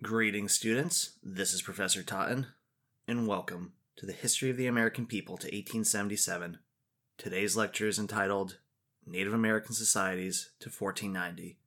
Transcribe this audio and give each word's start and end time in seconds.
Greetings, 0.00 0.52
students. 0.52 1.14
This 1.24 1.52
is 1.52 1.60
Professor 1.60 2.04
Totten, 2.04 2.46
and 3.08 3.26
welcome 3.26 3.72
to 3.96 4.06
the 4.06 4.12
History 4.12 4.48
of 4.48 4.56
the 4.56 4.68
American 4.68 5.06
People 5.06 5.36
to 5.38 5.46
1877. 5.46 6.58
Today's 7.16 7.56
lecture 7.56 7.88
is 7.88 7.98
entitled 7.98 8.58
Native 9.04 9.34
American 9.34 9.74
Societies 9.74 10.50
to 10.60 10.70
1490. 10.70 11.58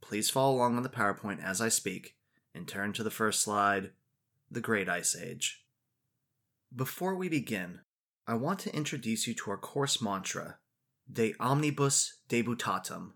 Please 0.00 0.30
follow 0.30 0.54
along 0.54 0.76
on 0.76 0.84
the 0.84 0.88
PowerPoint 0.88 1.42
as 1.42 1.60
I 1.60 1.68
speak 1.68 2.14
and 2.54 2.68
turn 2.68 2.92
to 2.92 3.02
the 3.02 3.10
first 3.10 3.42
slide 3.42 3.90
The 4.48 4.60
Great 4.60 4.88
Ice 4.88 5.16
Age. 5.20 5.64
Before 6.74 7.16
we 7.16 7.28
begin, 7.28 7.80
I 8.24 8.34
want 8.34 8.60
to 8.60 8.76
introduce 8.76 9.26
you 9.26 9.34
to 9.34 9.50
our 9.50 9.58
course 9.58 10.00
mantra 10.00 10.58
De 11.12 11.34
Omnibus 11.40 12.18
Dubitandum. 12.28 13.14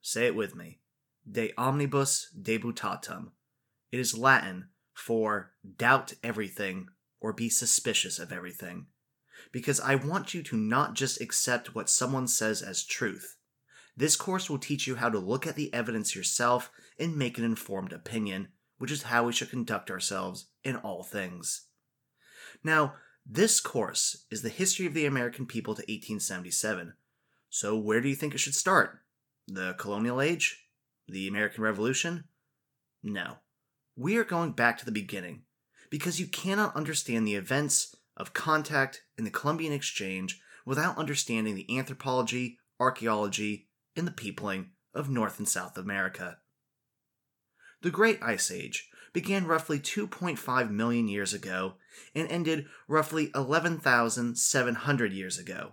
Say 0.00 0.26
it 0.26 0.36
with 0.36 0.54
me 0.54 0.78
De 1.28 1.52
Omnibus 1.58 2.32
Dubitandum. 2.40 3.32
It 3.92 3.98
is 3.98 4.16
Latin 4.16 4.68
for 4.94 5.52
doubt 5.76 6.14
everything 6.22 6.88
or 7.20 7.32
be 7.32 7.48
suspicious 7.48 8.18
of 8.18 8.32
everything. 8.32 8.86
Because 9.52 9.80
I 9.80 9.94
want 9.94 10.34
you 10.34 10.42
to 10.44 10.56
not 10.56 10.94
just 10.94 11.20
accept 11.20 11.74
what 11.74 11.90
someone 11.90 12.28
says 12.28 12.62
as 12.62 12.84
truth. 12.84 13.36
This 13.96 14.16
course 14.16 14.48
will 14.48 14.58
teach 14.58 14.86
you 14.86 14.96
how 14.96 15.08
to 15.08 15.18
look 15.18 15.46
at 15.46 15.56
the 15.56 15.72
evidence 15.74 16.14
yourself 16.14 16.70
and 16.98 17.16
make 17.16 17.38
an 17.38 17.44
informed 17.44 17.92
opinion, 17.92 18.48
which 18.78 18.90
is 18.90 19.04
how 19.04 19.24
we 19.24 19.32
should 19.32 19.50
conduct 19.50 19.90
ourselves 19.90 20.46
in 20.62 20.76
all 20.76 21.02
things. 21.02 21.66
Now, 22.62 22.94
this 23.26 23.60
course 23.60 24.24
is 24.30 24.42
the 24.42 24.48
history 24.48 24.86
of 24.86 24.94
the 24.94 25.06
American 25.06 25.46
people 25.46 25.74
to 25.74 25.82
1877. 25.82 26.94
So, 27.48 27.76
where 27.76 28.00
do 28.00 28.08
you 28.08 28.14
think 28.14 28.34
it 28.34 28.38
should 28.38 28.54
start? 28.54 29.00
The 29.48 29.74
colonial 29.74 30.20
age? 30.20 30.66
The 31.08 31.26
American 31.26 31.64
Revolution? 31.64 32.24
No 33.02 33.38
we 33.96 34.16
are 34.16 34.24
going 34.24 34.52
back 34.52 34.78
to 34.78 34.84
the 34.84 34.92
beginning 34.92 35.42
because 35.90 36.20
you 36.20 36.26
cannot 36.26 36.76
understand 36.76 37.26
the 37.26 37.34
events 37.34 37.96
of 38.16 38.32
contact 38.32 39.02
in 39.18 39.24
the 39.24 39.30
Columbian 39.30 39.72
Exchange 39.72 40.40
without 40.64 40.98
understanding 40.98 41.54
the 41.54 41.78
anthropology, 41.78 42.58
archaeology, 42.78 43.68
and 43.96 44.06
the 44.06 44.12
peopling 44.12 44.70
of 44.94 45.10
North 45.10 45.38
and 45.38 45.48
South 45.48 45.76
America. 45.76 46.38
The 47.82 47.90
Great 47.90 48.22
Ice 48.22 48.50
Age 48.50 48.90
began 49.12 49.46
roughly 49.46 49.78
2.5 49.78 50.70
million 50.70 51.08
years 51.08 51.32
ago 51.32 51.74
and 52.14 52.30
ended 52.30 52.66
roughly 52.86 53.30
11,700 53.34 55.12
years 55.12 55.38
ago. 55.38 55.72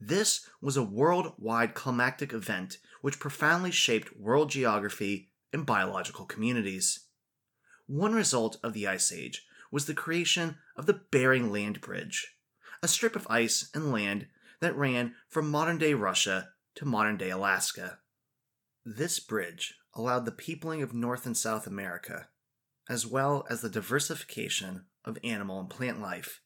This 0.00 0.48
was 0.60 0.76
a 0.76 0.82
worldwide 0.82 1.74
climactic 1.74 2.32
event 2.32 2.78
which 3.00 3.20
profoundly 3.20 3.70
shaped 3.70 4.16
world 4.16 4.50
geography 4.50 5.30
and 5.52 5.66
biological 5.66 6.24
communities. 6.24 7.06
One 7.90 8.14
result 8.14 8.56
of 8.62 8.72
the 8.72 8.86
Ice 8.86 9.10
Age 9.10 9.44
was 9.72 9.86
the 9.86 9.94
creation 9.94 10.58
of 10.76 10.86
the 10.86 11.00
Bering 11.10 11.50
Land 11.50 11.80
Bridge, 11.80 12.36
a 12.84 12.86
strip 12.86 13.16
of 13.16 13.26
ice 13.28 13.68
and 13.74 13.90
land 13.90 14.28
that 14.60 14.76
ran 14.76 15.16
from 15.28 15.50
modern 15.50 15.76
day 15.76 15.94
Russia 15.94 16.50
to 16.76 16.84
modern 16.84 17.16
day 17.16 17.30
Alaska. 17.30 17.98
This 18.84 19.18
bridge 19.18 19.74
allowed 19.92 20.24
the 20.24 20.30
peopling 20.30 20.82
of 20.82 20.94
North 20.94 21.26
and 21.26 21.36
South 21.36 21.66
America, 21.66 22.28
as 22.88 23.08
well 23.08 23.44
as 23.50 23.60
the 23.60 23.68
diversification 23.68 24.84
of 25.04 25.18
animal 25.24 25.58
and 25.58 25.68
plant 25.68 26.00
life. 26.00 26.42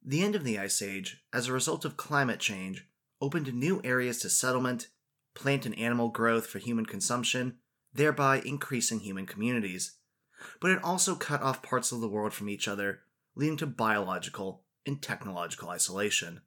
The 0.00 0.22
end 0.22 0.36
of 0.36 0.44
the 0.44 0.56
Ice 0.56 0.80
Age, 0.82 1.24
as 1.32 1.48
a 1.48 1.52
result 1.52 1.84
of 1.84 1.96
climate 1.96 2.38
change, 2.38 2.86
opened 3.20 3.52
new 3.52 3.80
areas 3.82 4.20
to 4.20 4.30
settlement, 4.30 4.86
plant 5.34 5.66
and 5.66 5.76
animal 5.76 6.10
growth 6.10 6.46
for 6.46 6.60
human 6.60 6.86
consumption, 6.86 7.58
thereby 7.92 8.40
increasing 8.44 9.00
human 9.00 9.26
communities 9.26 9.96
but 10.60 10.70
it 10.70 10.82
also 10.82 11.14
cut 11.14 11.42
off 11.42 11.62
parts 11.62 11.92
of 11.92 12.00
the 12.00 12.08
world 12.08 12.32
from 12.32 12.48
each 12.48 12.68
other, 12.68 13.00
leading 13.34 13.56
to 13.56 13.66
biological 13.66 14.62
and 14.86 15.02
technological 15.02 15.68
isolation. 15.68 16.40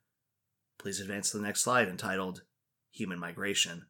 Please 0.78 1.00
advance 1.00 1.32
to 1.32 1.38
the 1.38 1.44
next 1.44 1.62
slide 1.62 1.88
entitled 1.88 2.42
Human 2.92 3.20
Migration. 3.20 3.86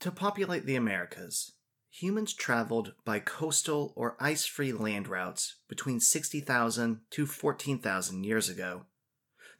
To 0.00 0.10
populate 0.10 0.66
the 0.66 0.76
Americas, 0.76 1.52
humans 1.90 2.34
traveled 2.34 2.92
by 3.04 3.20
coastal 3.20 3.92
or 3.96 4.16
ice 4.20 4.44
free 4.44 4.72
land 4.72 5.08
routes 5.08 5.56
between 5.68 6.00
60,000 6.00 7.00
to 7.10 7.26
14,000 7.26 8.24
years 8.24 8.48
ago. 8.48 8.86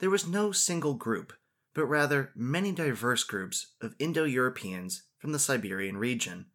There 0.00 0.10
was 0.10 0.26
no 0.26 0.52
single 0.52 0.94
group, 0.94 1.32
but 1.74 1.86
rather 1.86 2.32
many 2.34 2.72
diverse 2.72 3.24
groups 3.24 3.74
of 3.80 3.94
Indo 3.98 4.24
Europeans 4.24 5.04
from 5.18 5.32
the 5.32 5.38
Siberian 5.38 5.96
region. 5.96 6.46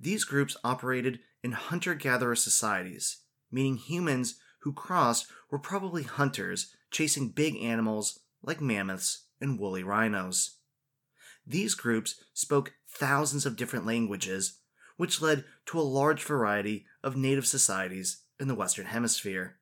These 0.00 0.24
groups 0.24 0.56
operated 0.64 1.20
in 1.44 1.52
hunter 1.52 1.94
gatherer 1.94 2.34
societies, 2.34 3.18
meaning 3.52 3.76
humans 3.76 4.36
who 4.60 4.72
crossed 4.72 5.26
were 5.50 5.58
probably 5.58 6.02
hunters 6.02 6.74
chasing 6.90 7.28
big 7.28 7.54
animals 7.56 8.20
like 8.42 8.62
mammoths 8.62 9.26
and 9.42 9.60
woolly 9.60 9.84
rhinos. 9.84 10.56
These 11.46 11.74
groups 11.74 12.24
spoke 12.32 12.72
thousands 12.88 13.44
of 13.44 13.56
different 13.56 13.84
languages, 13.84 14.60
which 14.96 15.20
led 15.20 15.44
to 15.66 15.78
a 15.78 15.82
large 15.82 16.24
variety 16.24 16.86
of 17.02 17.14
native 17.14 17.46
societies 17.46 18.22
in 18.40 18.48
the 18.48 18.54
Western 18.54 18.86
Hemisphere. 18.86 19.58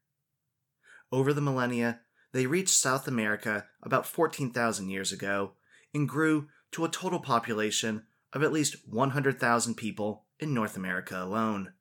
Over 1.11 1.33
the 1.33 1.41
millennia, 1.41 2.01
they 2.33 2.47
reached 2.47 2.71
South 2.71 3.09
America 3.09 3.67
about 3.83 4.07
14,000 4.07 4.89
years 4.89 5.11
ago 5.11 5.55
and 5.93 6.09
grew 6.09 6.47
to 6.71 6.85
a 6.85 6.89
total 6.89 7.19
population 7.19 8.05
of 8.33 8.45
at 8.45 8.53
least 8.53 8.77
100,000 8.89 9.75
people 9.75 10.27
in 10.43 10.53
North 10.53 10.77
America 10.77 11.23
alone. 11.23 11.73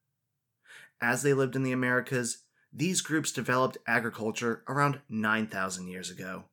As 1.02 1.24
they 1.24 1.34
lived 1.34 1.56
in 1.56 1.64
the 1.64 1.72
Americas, 1.72 2.44
these 2.72 3.02
groups 3.02 3.32
developed 3.32 3.78
agriculture 3.88 4.64
around 4.68 5.02
9,000 5.10 5.88
years 5.88 6.10
ago. 6.10 6.46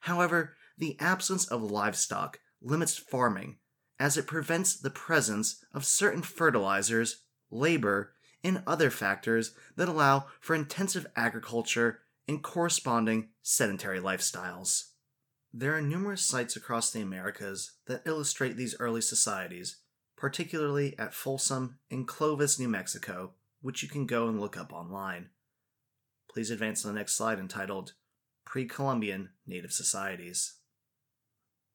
However, 0.00 0.56
the 0.76 0.96
absence 1.00 1.46
of 1.46 1.62
livestock 1.62 2.38
limits 2.60 2.96
farming 2.96 3.56
as 3.98 4.16
it 4.16 4.26
prevents 4.26 4.76
the 4.76 4.90
presence 4.90 5.64
of 5.72 5.84
certain 5.84 6.22
fertilizers, 6.22 7.22
labor, 7.50 8.12
and 8.44 8.62
other 8.66 8.90
factors 8.90 9.54
that 9.76 9.88
allow 9.88 10.26
for 10.40 10.54
intensive 10.54 11.06
agriculture 11.16 12.00
and 12.26 12.42
corresponding 12.42 13.28
sedentary 13.42 14.00
lifestyles. 14.00 14.90
There 15.52 15.74
are 15.76 15.82
numerous 15.82 16.22
sites 16.22 16.56
across 16.56 16.90
the 16.90 17.00
Americas 17.00 17.72
that 17.86 18.02
illustrate 18.06 18.56
these 18.56 18.76
early 18.80 19.02
societies, 19.02 19.81
particularly 20.22 20.96
at 21.00 21.12
Folsom 21.12 21.80
and 21.90 22.06
Clovis, 22.06 22.56
New 22.56 22.68
Mexico, 22.68 23.32
which 23.60 23.82
you 23.82 23.88
can 23.88 24.06
go 24.06 24.28
and 24.28 24.40
look 24.40 24.56
up 24.56 24.72
online. 24.72 25.30
Please 26.32 26.48
advance 26.48 26.82
to 26.82 26.86
the 26.86 26.92
next 26.92 27.14
slide 27.14 27.40
entitled 27.40 27.94
Pre 28.46 28.64
Columbian 28.66 29.30
Native 29.48 29.72
Societies. 29.72 30.58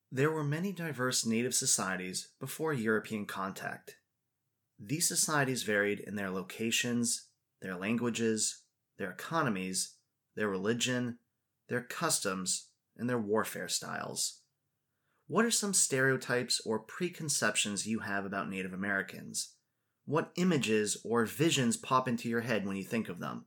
There 0.09 0.31
were 0.31 0.45
many 0.45 0.71
diverse 0.71 1.25
native 1.25 1.53
societies 1.53 2.29
before 2.39 2.71
European 2.71 3.25
contact. 3.25 3.97
These 4.79 5.09
societies 5.09 5.63
varied 5.63 5.99
in 5.99 6.15
their 6.15 6.29
locations, 6.29 7.27
their 7.61 7.75
languages, 7.75 8.61
their 8.97 9.11
economies, 9.11 9.95
their 10.37 10.47
religion, 10.47 11.17
their 11.67 11.81
customs, 11.81 12.69
and 12.95 13.09
their 13.09 13.19
warfare 13.19 13.67
styles. 13.67 14.39
What 15.29 15.43
are 15.43 15.51
some 15.51 15.73
stereotypes 15.73 16.61
or 16.65 16.79
preconceptions 16.79 17.85
you 17.85 17.99
have 17.99 18.25
about 18.25 18.49
Native 18.49 18.71
Americans? 18.71 19.55
What 20.05 20.31
images 20.37 20.95
or 21.03 21.25
visions 21.25 21.75
pop 21.75 22.07
into 22.07 22.29
your 22.29 22.41
head 22.41 22.65
when 22.65 22.77
you 22.77 22.85
think 22.85 23.09
of 23.09 23.19
them? 23.19 23.43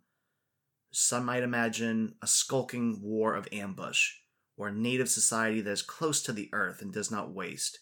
Some 0.90 1.24
might 1.24 1.42
imagine 1.42 2.16
a 2.20 2.26
skulking 2.26 3.00
war 3.00 3.34
of 3.34 3.48
ambush, 3.50 4.10
or 4.58 4.68
a 4.68 4.74
native 4.74 5.08
society 5.08 5.62
that 5.62 5.70
is 5.70 5.80
close 5.80 6.22
to 6.24 6.34
the 6.34 6.50
earth 6.52 6.82
and 6.82 6.92
does 6.92 7.10
not 7.10 7.32
waste. 7.32 7.78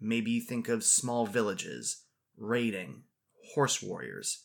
Maybe 0.00 0.30
you 0.30 0.42
think 0.42 0.68
of 0.68 0.84
small 0.84 1.26
villages, 1.26 2.04
raiding, 2.36 3.02
horse 3.54 3.82
warriors. 3.82 4.44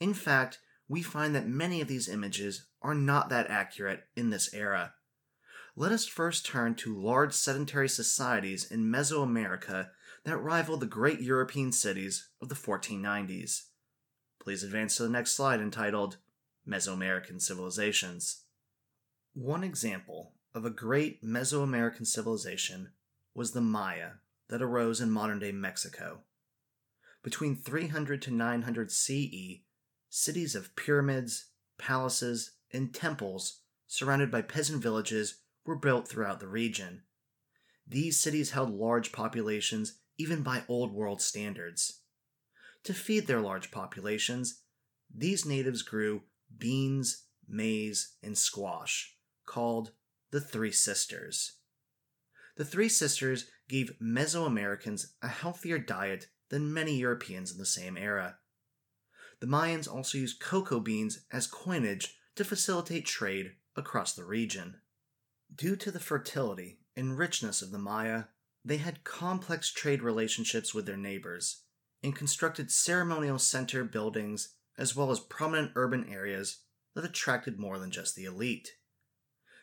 In 0.00 0.14
fact, 0.14 0.60
we 0.88 1.02
find 1.02 1.34
that 1.34 1.46
many 1.46 1.82
of 1.82 1.88
these 1.88 2.08
images 2.08 2.66
are 2.80 2.94
not 2.94 3.28
that 3.28 3.50
accurate 3.50 4.04
in 4.16 4.30
this 4.30 4.54
era 4.54 4.94
let 5.76 5.92
us 5.92 6.06
first 6.06 6.44
turn 6.44 6.74
to 6.76 6.98
large 6.98 7.32
sedentary 7.32 7.88
societies 7.88 8.70
in 8.70 8.90
Mesoamerica 8.90 9.90
that 10.24 10.38
rival 10.38 10.76
the 10.76 10.86
great 10.86 11.20
European 11.20 11.72
cities 11.72 12.28
of 12.40 12.48
the 12.48 12.54
1490s. 12.54 13.66
Please 14.38 14.62
advance 14.62 14.96
to 14.96 15.04
the 15.04 15.08
next 15.08 15.32
slide 15.32 15.60
entitled 15.60 16.16
Mesoamerican 16.66 17.40
Civilizations. 17.40 18.44
One 19.34 19.64
example 19.64 20.32
of 20.54 20.64
a 20.64 20.70
great 20.70 21.22
Mesoamerican 21.24 22.06
civilization 22.06 22.90
was 23.34 23.52
the 23.52 23.60
Maya 23.60 24.12
that 24.48 24.62
arose 24.62 25.00
in 25.00 25.10
modern 25.10 25.38
day 25.38 25.52
Mexico. 25.52 26.20
Between 27.22 27.54
300 27.54 28.20
to 28.22 28.30
900 28.30 28.90
CE, 28.90 29.60
cities 30.08 30.54
of 30.54 30.74
pyramids, 30.74 31.46
palaces, 31.78 32.52
and 32.72 32.92
temples 32.92 33.60
surrounded 33.86 34.30
by 34.30 34.42
peasant 34.42 34.82
villages 34.82 35.36
were 35.70 35.76
built 35.76 36.08
throughout 36.08 36.40
the 36.40 36.48
region. 36.48 37.00
These 37.86 38.20
cities 38.20 38.50
held 38.50 38.74
large 38.74 39.12
populations 39.12 40.00
even 40.18 40.42
by 40.42 40.64
Old 40.66 40.92
World 40.92 41.22
standards. 41.22 42.00
to 42.82 42.92
feed 42.92 43.28
their 43.28 43.40
large 43.40 43.70
populations, 43.70 44.62
these 45.14 45.46
natives 45.46 45.82
grew 45.82 46.22
beans, 46.58 47.26
maize, 47.46 48.16
and 48.22 48.36
squash, 48.36 49.14
called 49.46 49.92
the 50.32 50.40
Three 50.40 50.72
Sisters. 50.72 51.58
The 52.56 52.64
Three 52.64 52.88
Sisters 52.88 53.48
gave 53.68 53.96
Mesoamericans 54.00 55.12
a 55.22 55.28
healthier 55.28 55.78
diet 55.78 56.26
than 56.48 56.74
many 56.74 56.96
Europeans 56.96 57.52
in 57.52 57.58
the 57.58 57.66
same 57.66 57.96
era. 57.96 58.38
The 59.40 59.46
Mayans 59.46 59.86
also 59.86 60.18
used 60.18 60.40
cocoa 60.40 60.80
beans 60.80 61.20
as 61.30 61.46
coinage 61.46 62.16
to 62.34 62.44
facilitate 62.44 63.06
trade 63.06 63.52
across 63.76 64.14
the 64.14 64.24
region. 64.24 64.79
Due 65.54 65.76
to 65.76 65.90
the 65.90 66.00
fertility 66.00 66.78
and 66.96 67.18
richness 67.18 67.62
of 67.62 67.70
the 67.70 67.78
Maya, 67.78 68.24
they 68.64 68.76
had 68.76 69.04
complex 69.04 69.72
trade 69.72 70.02
relationships 70.02 70.74
with 70.74 70.86
their 70.86 70.96
neighbors 70.96 71.62
and 72.02 72.14
constructed 72.14 72.70
ceremonial 72.70 73.38
center 73.38 73.84
buildings 73.84 74.54
as 74.78 74.96
well 74.96 75.10
as 75.10 75.20
prominent 75.20 75.72
urban 75.74 76.08
areas 76.10 76.62
that 76.94 77.04
attracted 77.04 77.58
more 77.58 77.78
than 77.78 77.90
just 77.90 78.14
the 78.14 78.24
elite. 78.24 78.76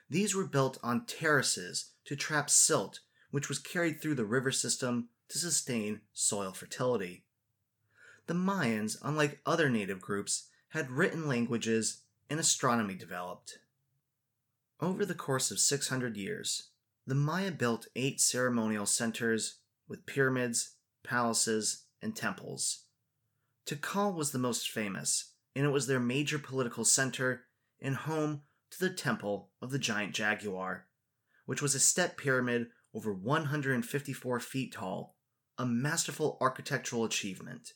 These 0.09 0.35
were 0.35 0.45
built 0.45 0.77
on 0.83 1.05
terraces 1.05 1.91
to 2.05 2.15
trap 2.15 2.49
silt, 2.49 2.99
which 3.31 3.49
was 3.49 3.59
carried 3.59 4.01
through 4.01 4.15
the 4.15 4.25
river 4.25 4.51
system 4.51 5.09
to 5.29 5.37
sustain 5.37 6.01
soil 6.13 6.53
fertility. 6.53 7.25
The 8.27 8.33
Mayans, 8.33 8.97
unlike 9.01 9.41
other 9.45 9.69
native 9.69 10.01
groups, 10.01 10.49
had 10.69 10.91
written 10.91 11.27
languages 11.27 12.01
and 12.29 12.39
astronomy 12.39 12.95
developed. 12.95 13.59
Over 14.79 15.05
the 15.05 15.15
course 15.15 15.49
of 15.49 15.59
600 15.59 16.17
years, 16.17 16.69
the 17.05 17.15
Maya 17.15 17.51
built 17.51 17.87
eight 17.95 18.21
ceremonial 18.21 18.85
centers 18.85 19.59
with 19.87 20.05
pyramids, 20.05 20.75
palaces, 21.03 21.85
and 22.01 22.15
temples. 22.15 22.83
Tikal 23.65 24.13
was 24.13 24.31
the 24.31 24.39
most 24.39 24.69
famous, 24.69 25.33
and 25.55 25.65
it 25.65 25.69
was 25.69 25.87
their 25.87 25.99
major 25.99 26.37
political 26.37 26.85
center 26.85 27.45
and 27.81 27.95
home 27.95 28.43
to 28.71 28.79
the 28.79 28.93
Temple 28.93 29.49
of 29.61 29.71
the 29.71 29.79
Giant 29.79 30.13
Jaguar, 30.13 30.87
which 31.45 31.61
was 31.61 31.73
a 31.73 31.79
step 31.79 32.17
pyramid 32.17 32.67
over 32.93 33.13
154 33.13 34.39
feet 34.39 34.73
tall, 34.73 35.15
a 35.57 35.65
masterful 35.65 36.37
architectural 36.39 37.03
achievement. 37.03 37.73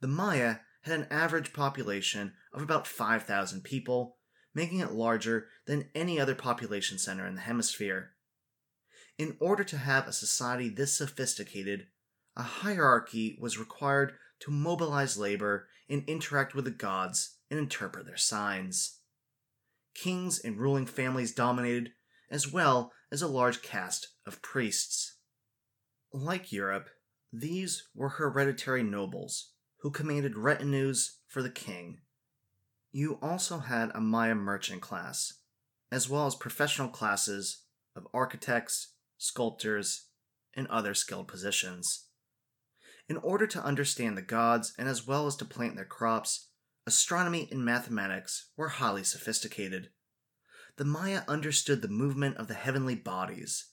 The 0.00 0.08
Maya 0.08 0.56
had 0.82 1.00
an 1.00 1.06
average 1.10 1.52
population 1.52 2.34
of 2.52 2.60
about 2.60 2.86
5,000 2.86 3.62
people, 3.64 4.18
making 4.54 4.78
it 4.78 4.92
larger 4.92 5.48
than 5.66 5.88
any 5.94 6.20
other 6.20 6.34
population 6.34 6.98
center 6.98 7.26
in 7.26 7.34
the 7.34 7.40
hemisphere. 7.40 8.12
In 9.18 9.36
order 9.40 9.64
to 9.64 9.78
have 9.78 10.06
a 10.06 10.12
society 10.12 10.68
this 10.68 10.96
sophisticated, 10.96 11.86
a 12.36 12.42
hierarchy 12.42 13.38
was 13.40 13.58
required 13.58 14.14
to 14.40 14.50
mobilize 14.50 15.16
labor 15.16 15.68
and 15.88 16.02
interact 16.08 16.54
with 16.54 16.64
the 16.64 16.70
gods 16.70 17.36
and 17.50 17.58
interpret 17.58 18.06
their 18.06 18.16
signs. 18.16 18.98
Kings 19.94 20.40
and 20.40 20.58
ruling 20.58 20.86
families 20.86 21.34
dominated, 21.34 21.92
as 22.30 22.52
well 22.52 22.92
as 23.12 23.22
a 23.22 23.28
large 23.28 23.62
caste 23.62 24.08
of 24.26 24.42
priests. 24.42 25.18
Like 26.12 26.52
Europe, 26.52 26.88
these 27.32 27.88
were 27.94 28.08
hereditary 28.08 28.82
nobles 28.82 29.52
who 29.80 29.90
commanded 29.90 30.36
retinues 30.36 31.18
for 31.28 31.42
the 31.42 31.50
king. 31.50 31.98
You 32.96 33.18
also 33.20 33.58
had 33.58 33.90
a 33.92 34.00
Maya 34.00 34.36
merchant 34.36 34.80
class, 34.80 35.40
as 35.90 36.08
well 36.08 36.28
as 36.28 36.36
professional 36.36 36.86
classes 36.86 37.64
of 37.96 38.06
architects, 38.14 38.92
sculptors, 39.18 40.10
and 40.54 40.68
other 40.68 40.94
skilled 40.94 41.26
positions. 41.26 42.06
In 43.08 43.16
order 43.16 43.48
to 43.48 43.64
understand 43.64 44.16
the 44.16 44.22
gods 44.22 44.74
and 44.78 44.88
as 44.88 45.08
well 45.08 45.26
as 45.26 45.34
to 45.38 45.44
plant 45.44 45.74
their 45.74 45.84
crops, 45.84 46.50
astronomy 46.86 47.48
and 47.50 47.64
mathematics 47.64 48.52
were 48.56 48.68
highly 48.68 49.02
sophisticated. 49.02 49.88
The 50.76 50.84
Maya 50.84 51.22
understood 51.26 51.82
the 51.82 51.88
movement 51.88 52.36
of 52.36 52.46
the 52.46 52.54
heavenly 52.54 52.94
bodies. 52.94 53.72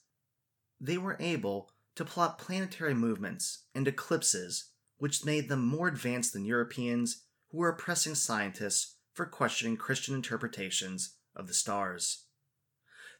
They 0.80 0.98
were 0.98 1.16
able 1.20 1.70
to 1.94 2.04
plot 2.04 2.40
planetary 2.40 2.94
movements 2.94 3.66
and 3.72 3.86
eclipses, 3.86 4.72
which 4.98 5.24
made 5.24 5.48
them 5.48 5.64
more 5.64 5.86
advanced 5.86 6.32
than 6.32 6.44
Europeans 6.44 7.22
who 7.52 7.58
were 7.58 7.68
oppressing 7.68 8.16
scientists 8.16 8.96
for 9.12 9.26
questioning 9.26 9.76
Christian 9.76 10.14
interpretations 10.14 11.16
of 11.36 11.46
the 11.46 11.54
stars. 11.54 12.24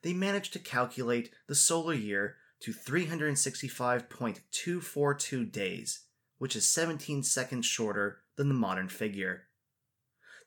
They 0.03 0.13
managed 0.13 0.53
to 0.55 0.59
calculate 0.59 1.31
the 1.47 1.55
solar 1.55 1.95
year 1.95 2.39
to 2.61 2.73
365.242 2.73 5.53
days, 5.53 6.01
which 6.39 6.57
is 6.57 6.67
17 6.67 7.23
seconds 7.23 7.67
shorter 7.67 8.23
than 8.37 8.49
the 8.49 8.55
modern 8.55 8.89
figure. 8.89 9.43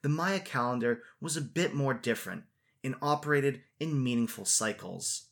The 0.01 0.09
Maya 0.09 0.39
calendar 0.39 1.03
was 1.19 1.37
a 1.37 1.41
bit 1.41 1.73
more 1.73 1.93
different 1.93 2.43
and 2.83 2.95
operated 3.01 3.61
in 3.79 4.03
meaningful 4.03 4.45
cycles. 4.45 5.27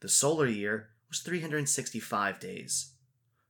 The 0.00 0.08
solar 0.08 0.46
year 0.46 0.90
was 1.08 1.20
365 1.20 2.40
days. 2.40 2.94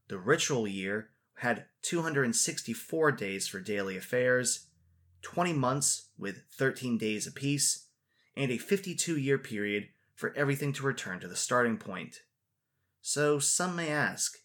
The 0.09 0.19
ritual 0.19 0.67
year 0.67 1.11
had 1.35 1.67
264 1.83 3.13
days 3.13 3.47
for 3.49 3.61
daily 3.61 3.97
affairs, 3.97 4.67
20 5.23 5.53
months 5.53 6.09
with 6.19 6.43
13 6.53 6.99
days 6.99 7.27
apiece, 7.27 7.87
and 8.37 8.51
a 8.51 8.59
52 8.59 9.17
year 9.17 9.39
period 9.39 9.89
for 10.15 10.35
everything 10.37 10.73
to 10.75 10.83
return 10.83 11.21
to 11.21 11.29
the 11.29 11.37
starting 11.37 11.77
point. 11.77 12.21
So 13.01 13.39
some 13.39 13.77
may 13.77 13.91
ask, 13.91 14.37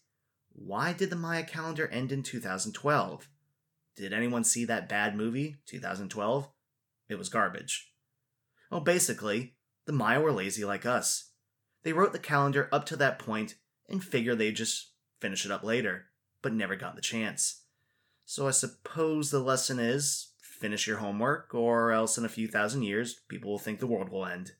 why 0.52 0.92
did 0.92 1.10
the 1.10 1.16
Maya 1.16 1.44
calendar 1.44 1.86
end 1.88 2.12
in 2.12 2.22
2012? 2.22 3.28
Did 3.94 4.12
anyone 4.12 4.44
see 4.44 4.64
that 4.64 4.88
bad 4.88 5.16
movie, 5.16 5.56
2012? 5.66 6.48
It 7.08 7.16
was 7.16 7.28
garbage. 7.28 7.92
Well, 8.70 8.80
basically, 8.80 9.54
the 9.86 9.92
Maya 9.92 10.20
were 10.20 10.32
lazy 10.32 10.64
like 10.64 10.84
us. 10.84 11.30
They 11.82 11.92
wrote 11.92 12.12
the 12.12 12.18
calendar 12.18 12.68
up 12.72 12.84
to 12.86 12.96
that 12.96 13.18
point 13.18 13.54
and 13.88 14.02
figured 14.02 14.38
they'd 14.38 14.56
just 14.56 14.90
finish 15.20 15.44
it 15.44 15.52
up 15.52 15.62
later, 15.62 16.06
but 16.42 16.52
never 16.52 16.74
got 16.74 16.96
the 16.96 17.02
chance. 17.02 17.62
So 18.24 18.48
I 18.48 18.50
suppose 18.50 19.30
the 19.30 19.38
lesson 19.38 19.78
is 19.78 20.32
finish 20.56 20.86
your 20.86 20.98
homework, 20.98 21.54
or 21.54 21.92
else 21.92 22.18
in 22.18 22.24
a 22.24 22.30
few 22.30 22.48
thousand 22.48 22.82
years, 22.82 23.20
people 23.28 23.50
will 23.50 23.58
think 23.58 23.78
the 23.78 23.86
world 23.86 24.08
will 24.08 24.26
end. 24.26 24.52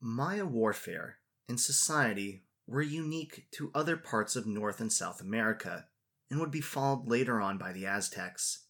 Maya 0.00 0.44
warfare 0.44 1.18
and 1.48 1.60
society 1.60 2.44
were 2.66 2.82
unique 2.82 3.46
to 3.52 3.70
other 3.74 3.96
parts 3.96 4.36
of 4.36 4.46
North 4.46 4.80
and 4.80 4.92
South 4.92 5.20
America 5.20 5.86
and 6.30 6.40
would 6.40 6.50
be 6.50 6.60
followed 6.60 7.06
later 7.06 7.40
on 7.40 7.58
by 7.58 7.72
the 7.72 7.86
Aztecs. 7.86 8.66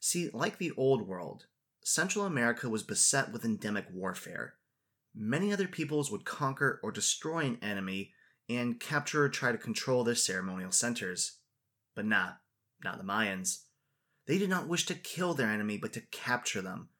See, 0.00 0.30
like 0.32 0.58
the 0.58 0.72
Old 0.76 1.06
World, 1.06 1.46
Central 1.82 2.24
America 2.24 2.68
was 2.68 2.82
beset 2.82 3.32
with 3.32 3.44
endemic 3.44 3.86
warfare. 3.92 4.54
Many 5.14 5.52
other 5.52 5.68
peoples 5.68 6.10
would 6.10 6.24
conquer 6.24 6.80
or 6.82 6.90
destroy 6.90 7.44
an 7.44 7.58
enemy 7.62 8.12
and 8.48 8.80
capture 8.80 9.24
or 9.24 9.28
try 9.28 9.52
to 9.52 9.58
control 9.58 10.04
their 10.04 10.14
ceremonial 10.14 10.72
centers. 10.72 11.38
But 11.94 12.06
nah, 12.06 12.32
not 12.82 12.98
the 12.98 13.04
Mayans. 13.04 13.64
They 14.30 14.38
did 14.38 14.48
not 14.48 14.68
wish 14.68 14.86
to 14.86 14.94
kill 14.94 15.34
their 15.34 15.50
enemy, 15.50 15.76
but 15.76 15.92
to 15.94 16.02
capture 16.02 16.62
them. 16.62 16.90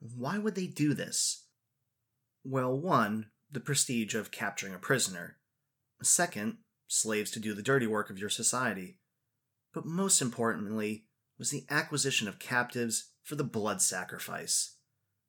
Why 0.00 0.38
would 0.38 0.56
they 0.56 0.66
do 0.66 0.92
this? 0.92 1.44
Well, 2.42 2.76
one, 2.76 3.26
the 3.48 3.60
prestige 3.60 4.16
of 4.16 4.32
capturing 4.32 4.74
a 4.74 4.78
prisoner. 4.78 5.36
Second, 6.02 6.56
slaves 6.88 7.30
to 7.30 7.38
do 7.38 7.54
the 7.54 7.62
dirty 7.62 7.86
work 7.86 8.10
of 8.10 8.18
your 8.18 8.28
society. 8.28 8.98
But 9.72 9.86
most 9.86 10.20
importantly, 10.20 11.04
was 11.38 11.50
the 11.50 11.64
acquisition 11.70 12.26
of 12.26 12.40
captives 12.40 13.12
for 13.22 13.36
the 13.36 13.44
blood 13.44 13.80
sacrifice. 13.80 14.74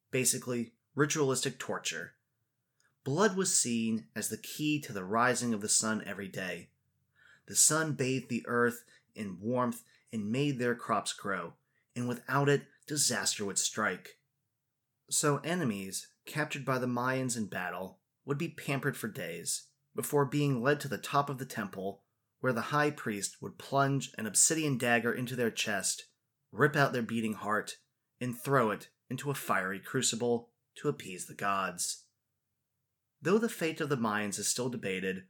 Basically, 0.10 0.74
ritualistic 0.96 1.60
torture. 1.60 2.14
Blood 3.04 3.38
was 3.38 3.56
seen 3.56 4.08
as 4.16 4.30
the 4.30 4.38
key 4.38 4.82
to 4.82 4.94
the 4.94 5.06
rising 5.06 5.54
of 5.54 5.62
the 5.62 5.70
sun 5.70 6.02
every 6.08 6.28
day. 6.28 6.70
The 7.46 7.56
sun 7.56 7.94
bathed 7.94 8.30
the 8.30 8.46
earth 8.48 8.84
in 9.14 9.38
warmth 9.40 9.84
and 10.12 10.32
made 10.32 10.60
their 10.60 10.76
crops 10.76 11.14
grow, 11.14 11.54
and 11.96 12.08
without 12.08 12.50
it, 12.50 12.64
disaster 12.88 13.46
would 13.46 13.58
strike. 13.58 14.18
So, 15.10 15.38
enemies, 15.44 16.08
captured 16.26 16.66
by 16.66 16.80
the 16.80 16.88
Mayans 16.88 17.38
in 17.38 17.48
battle, 17.48 18.00
would 18.26 18.38
be 18.38 18.50
pampered 18.50 18.96
for 18.96 19.08
days, 19.08 19.68
before 19.96 20.26
being 20.26 20.62
led 20.62 20.80
to 20.82 20.88
the 20.88 20.98
top 20.98 21.30
of 21.30 21.38
the 21.38 21.46
temple, 21.46 22.04
where 22.40 22.54
the 22.54 22.62
high 22.62 22.92
priest 22.92 23.42
would 23.42 23.58
plunge 23.58 24.12
an 24.18 24.26
obsidian 24.26 24.78
dagger 24.78 25.14
into 25.14 25.36
their 25.36 25.52
chest, 25.52 26.06
rip 26.52 26.76
out 26.76 26.94
their 26.94 27.02
beating 27.02 27.34
heart, 27.34 27.78
and 28.20 28.40
throw 28.40 28.72
it 28.72 28.90
into 29.10 29.30
a 29.30 29.36
fiery 29.36 29.80
crucible 29.80 30.50
to 30.76 30.88
appease 30.88 31.26
the 31.26 31.34
gods. 31.34 32.06
Though 33.22 33.38
the 33.38 33.50
fate 33.50 33.82
of 33.82 33.90
the 33.90 33.98
Mayans 33.98 34.40
is 34.40 34.48
still 34.48 34.70
debated, 34.70 35.24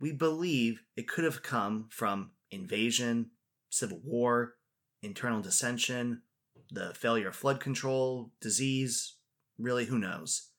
we 0.00 0.12
believe 0.12 0.82
it 0.96 1.06
could 1.06 1.24
have 1.24 1.42
come 1.42 1.86
from 1.90 2.32
invasion, 2.50 3.30
civil 3.70 4.00
war, 4.04 4.54
internal 5.02 5.40
dissension, 5.40 6.22
the 6.70 6.92
failure 6.94 7.28
of 7.28 7.36
flood 7.36 7.60
control, 7.60 8.32
disease, 8.40 9.16
really, 9.58 9.86
who 9.86 9.98
knows? 9.98 10.50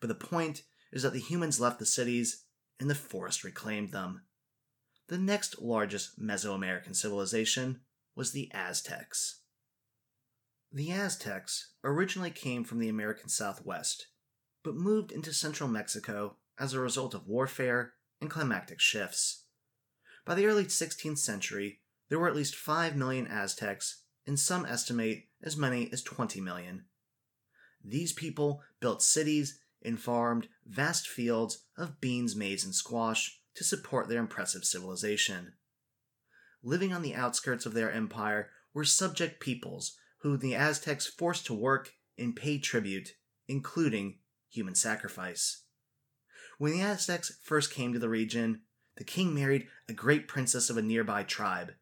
But 0.00 0.08
the 0.08 0.14
point 0.14 0.62
is 0.92 1.02
that 1.02 1.12
the 1.12 1.20
humans 1.20 1.60
left 1.60 1.78
the 1.78 1.86
cities 1.86 2.44
and 2.80 2.88
the 2.88 2.94
forest 2.94 3.44
reclaimed 3.44 3.92
them. 3.92 4.22
The 5.08 5.18
next 5.18 5.60
largest 5.60 6.18
Mesoamerican 6.18 6.96
civilization 6.96 7.80
was 8.16 8.32
the 8.32 8.50
Aztecs. 8.52 9.40
The 10.72 10.90
Aztecs 10.90 11.74
originally 11.84 12.30
came 12.30 12.64
from 12.64 12.78
the 12.78 12.88
American 12.88 13.28
Southwest, 13.28 14.06
but 14.64 14.74
moved 14.74 15.12
into 15.12 15.32
central 15.32 15.68
Mexico 15.68 16.38
as 16.58 16.72
a 16.72 16.80
result 16.80 17.14
of 17.14 17.26
warfare 17.26 17.92
and 18.20 18.30
climatic 18.30 18.80
shifts. 18.80 19.44
By 20.24 20.34
the 20.34 20.46
early 20.46 20.64
16th 20.64 21.18
century, 21.18 21.81
there 22.12 22.18
were 22.18 22.28
at 22.28 22.36
least 22.36 22.54
5 22.54 22.94
million 22.94 23.26
Aztecs, 23.26 24.02
and 24.26 24.38
some 24.38 24.66
estimate 24.66 25.28
as 25.42 25.56
many 25.56 25.90
as 25.94 26.02
20 26.02 26.42
million. 26.42 26.84
These 27.82 28.12
people 28.12 28.60
built 28.80 29.02
cities 29.02 29.58
and 29.82 29.98
farmed 29.98 30.48
vast 30.66 31.08
fields 31.08 31.64
of 31.74 32.02
beans, 32.02 32.36
maize, 32.36 32.66
and 32.66 32.74
squash 32.74 33.40
to 33.54 33.64
support 33.64 34.10
their 34.10 34.20
impressive 34.20 34.66
civilization. 34.66 35.54
Living 36.62 36.92
on 36.92 37.00
the 37.00 37.14
outskirts 37.14 37.64
of 37.64 37.72
their 37.72 37.90
empire 37.90 38.50
were 38.74 38.84
subject 38.84 39.40
peoples 39.40 39.96
who 40.18 40.36
the 40.36 40.54
Aztecs 40.54 41.06
forced 41.06 41.46
to 41.46 41.54
work 41.54 41.94
and 42.18 42.36
pay 42.36 42.58
tribute, 42.58 43.14
including 43.48 44.18
human 44.50 44.74
sacrifice. 44.74 45.62
When 46.58 46.72
the 46.72 46.82
Aztecs 46.82 47.38
first 47.42 47.72
came 47.72 47.94
to 47.94 47.98
the 47.98 48.10
region, 48.10 48.64
the 48.98 49.04
king 49.04 49.34
married 49.34 49.66
a 49.88 49.94
great 49.94 50.28
princess 50.28 50.68
of 50.68 50.76
a 50.76 50.82
nearby 50.82 51.22
tribe. 51.22 51.72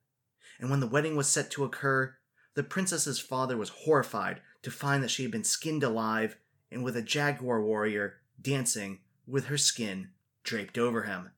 And 0.60 0.68
when 0.68 0.80
the 0.80 0.86
wedding 0.86 1.16
was 1.16 1.28
set 1.28 1.50
to 1.52 1.64
occur, 1.64 2.14
the 2.54 2.62
princess's 2.62 3.18
father 3.18 3.56
was 3.56 3.70
horrified 3.70 4.42
to 4.62 4.70
find 4.70 5.02
that 5.02 5.10
she 5.10 5.22
had 5.22 5.32
been 5.32 5.42
skinned 5.42 5.82
alive 5.82 6.36
and 6.70 6.84
with 6.84 6.96
a 6.96 7.02
jaguar 7.02 7.62
warrior 7.62 8.18
dancing 8.40 9.00
with 9.26 9.46
her 9.46 9.56
skin 9.56 10.10
draped 10.44 10.76
over 10.76 11.04
him. 11.04 11.30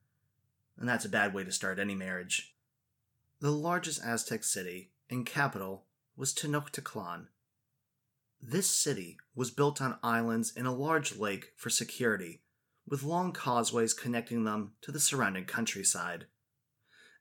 And 0.76 0.88
that's 0.88 1.04
a 1.04 1.10
bad 1.10 1.32
way 1.32 1.44
to 1.44 1.52
start 1.52 1.78
any 1.78 1.94
marriage. 1.94 2.56
The 3.40 3.52
largest 3.52 4.02
Aztec 4.04 4.42
city 4.42 4.90
and 5.08 5.24
capital 5.24 5.84
was 6.16 6.34
Tenochtitlan. 6.34 7.26
This 8.40 8.68
city 8.68 9.18
was 9.36 9.52
built 9.52 9.80
on 9.80 9.98
islands 10.02 10.52
in 10.56 10.66
a 10.66 10.74
large 10.74 11.16
lake 11.16 11.52
for 11.56 11.70
security, 11.70 12.42
with 12.88 13.04
long 13.04 13.32
causeways 13.32 13.94
connecting 13.94 14.42
them 14.42 14.72
to 14.82 14.90
the 14.90 14.98
surrounding 14.98 15.44
countryside. 15.44 16.26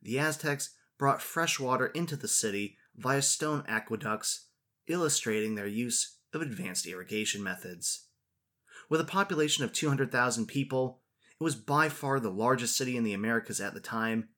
The 0.01 0.17
Aztecs 0.17 0.71
brought 1.01 1.19
fresh 1.19 1.59
water 1.59 1.87
into 1.87 2.15
the 2.15 2.27
city 2.27 2.77
via 2.95 3.23
stone 3.23 3.63
aqueducts, 3.67 4.49
illustrating 4.85 5.55
their 5.55 5.65
use 5.65 6.19
of 6.31 6.43
advanced 6.43 6.85
irrigation 6.85 7.41
methods. 7.41 8.05
With 8.87 9.01
a 9.01 9.05
population 9.05 9.63
of 9.63 9.73
200,000 9.73 10.45
people, 10.45 11.01
it 11.39 11.43
was 11.43 11.55
by 11.55 11.89
far 11.89 12.19
the 12.19 12.29
largest 12.29 12.77
city 12.77 12.95
in 12.95 13.03
the 13.03 13.15
Americas 13.15 13.59
at 13.59 13.73
the 13.73 13.79
time, 13.79 14.29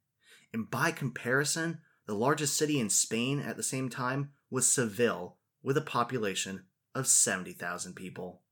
and 0.54 0.72
by 0.72 0.92
comparison, 0.92 1.80
the 2.06 2.16
largest 2.16 2.56
city 2.56 2.80
in 2.80 2.90
Spain 2.90 3.42
at 3.42 3.58
the 3.58 3.62
same 3.62 3.90
time 3.90 4.30
was 4.50 4.66
Seville, 4.66 5.36
with 5.62 5.76
a 5.76 5.82
population 5.82 6.64
of 6.96 7.08
70,000 7.08 7.94
people. 7.94 8.44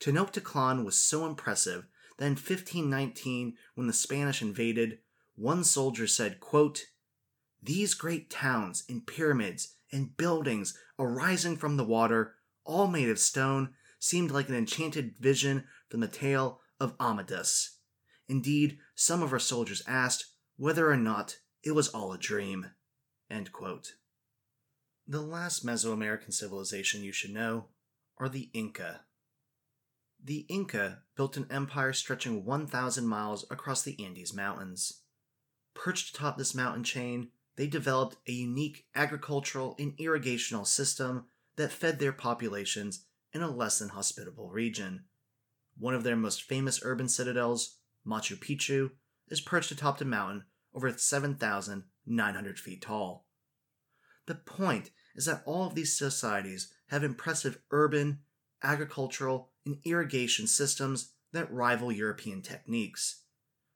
Tenochtitlan 0.00 0.82
was 0.82 0.96
so 0.96 1.26
impressive 1.26 1.88
that 2.16 2.24
in 2.24 2.36
1519, 2.36 3.52
when 3.74 3.86
the 3.86 3.92
Spanish 3.92 4.40
invaded, 4.40 5.00
one 5.36 5.62
soldier 5.64 6.06
said, 6.06 6.40
quote, 6.40 6.86
These 7.62 7.94
great 7.94 8.30
towns 8.30 8.84
and 8.88 9.06
pyramids 9.06 9.76
and 9.92 10.16
buildings 10.16 10.76
arising 10.98 11.56
from 11.56 11.76
the 11.76 11.84
water, 11.84 12.34
all 12.64 12.86
made 12.86 13.08
of 13.08 13.18
stone, 13.18 13.74
seemed 13.98 14.30
like 14.30 14.48
an 14.48 14.54
enchanted 14.54 15.14
vision 15.18 15.64
from 15.88 16.00
the 16.00 16.08
tale 16.08 16.60
of 16.80 16.94
Amadis. 16.98 17.78
Indeed, 18.28 18.78
some 18.94 19.22
of 19.22 19.32
our 19.32 19.38
soldiers 19.38 19.82
asked 19.86 20.26
whether 20.56 20.90
or 20.90 20.96
not 20.96 21.38
it 21.62 21.72
was 21.72 21.88
all 21.88 22.12
a 22.12 22.18
dream. 22.18 22.72
The 25.06 25.22
last 25.22 25.64
Mesoamerican 25.64 26.32
civilization 26.32 27.04
you 27.04 27.12
should 27.12 27.30
know 27.30 27.66
are 28.18 28.28
the 28.28 28.50
Inca. 28.52 29.02
The 30.22 30.46
Inca 30.48 31.02
built 31.16 31.36
an 31.36 31.46
empire 31.50 31.92
stretching 31.92 32.44
1,000 32.44 33.06
miles 33.06 33.44
across 33.50 33.82
the 33.82 34.02
Andes 34.04 34.34
Mountains. 34.34 35.02
Perched 35.76 36.16
atop 36.16 36.36
this 36.36 36.54
mountain 36.54 36.82
chain, 36.82 37.28
they 37.56 37.66
developed 37.66 38.16
a 38.26 38.32
unique 38.32 38.86
agricultural 38.94 39.76
and 39.78 39.94
irrigational 39.98 40.66
system 40.66 41.26
that 41.56 41.72
fed 41.72 41.98
their 41.98 42.12
populations 42.12 43.04
in 43.32 43.42
a 43.42 43.50
less 43.50 43.78
than 43.78 43.90
hospitable 43.90 44.50
region. 44.50 45.04
One 45.78 45.94
of 45.94 46.02
their 46.02 46.16
most 46.16 46.42
famous 46.42 46.80
urban 46.82 47.08
citadels, 47.08 47.76
Machu 48.06 48.36
Picchu, 48.36 48.90
is 49.28 49.40
perched 49.40 49.70
atop 49.70 50.00
a 50.00 50.04
mountain 50.04 50.44
over 50.74 50.92
7,900 50.92 52.58
feet 52.58 52.82
tall. 52.82 53.26
The 54.26 54.34
point 54.34 54.90
is 55.14 55.26
that 55.26 55.42
all 55.46 55.66
of 55.66 55.74
these 55.74 55.96
societies 55.96 56.72
have 56.88 57.04
impressive 57.04 57.58
urban, 57.70 58.20
agricultural, 58.62 59.50
and 59.64 59.78
irrigation 59.84 60.46
systems 60.46 61.12
that 61.32 61.52
rival 61.52 61.92
European 61.92 62.42
techniques. 62.42 63.22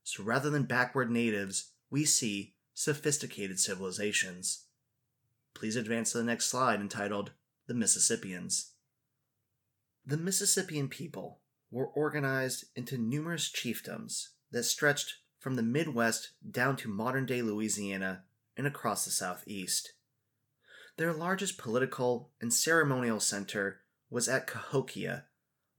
So 0.02 0.23
rather 0.23 0.50
than 0.50 0.64
backward 0.64 1.11
natives, 1.11 1.73
we 1.90 2.04
see 2.04 2.54
sophisticated 2.75 3.59
civilizations. 3.59 4.64
Please 5.54 5.76
advance 5.76 6.12
to 6.12 6.18
the 6.18 6.25
next 6.25 6.47
slide 6.47 6.80
entitled 6.80 7.32
The 7.66 7.75
Mississippians. 7.75 8.73
The 10.06 10.16
Mississippian 10.16 10.88
people 10.88 11.40
were 11.70 11.87
organized 11.87 12.64
into 12.75 12.97
numerous 12.97 13.50
chiefdoms 13.50 14.28
that 14.50 14.64
stretched 14.64 15.18
from 15.38 15.56
the 15.56 15.62
Midwest 15.62 16.30
down 16.49 16.76
to 16.76 16.88
modern 16.88 17.26
day 17.26 17.42
Louisiana 17.42 18.23
and 18.56 18.66
across 18.66 19.04
the 19.04 19.11
Southeast. 19.11 19.92
Their 20.97 21.12
largest 21.12 21.59
political 21.59 22.30
and 22.40 22.52
ceremonial 22.52 23.20
center 23.20 23.80
was 24.11 24.28
at 24.28 24.47
Cahokia, 24.47 25.25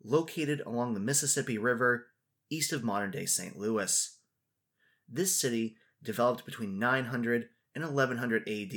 located 0.03 0.61
along 0.65 0.93
the 0.93 0.99
Mississippi 0.99 1.57
River 1.57 2.07
east 2.49 2.73
of 2.73 2.83
modern 2.83 3.11
day 3.11 3.25
St. 3.25 3.57
Louis. 3.57 4.17
This 5.07 5.35
city 5.35 5.77
developed 6.03 6.45
between 6.45 6.79
900 6.79 7.49
and 7.75 7.83
1100 7.83 8.47
AD, 8.47 8.73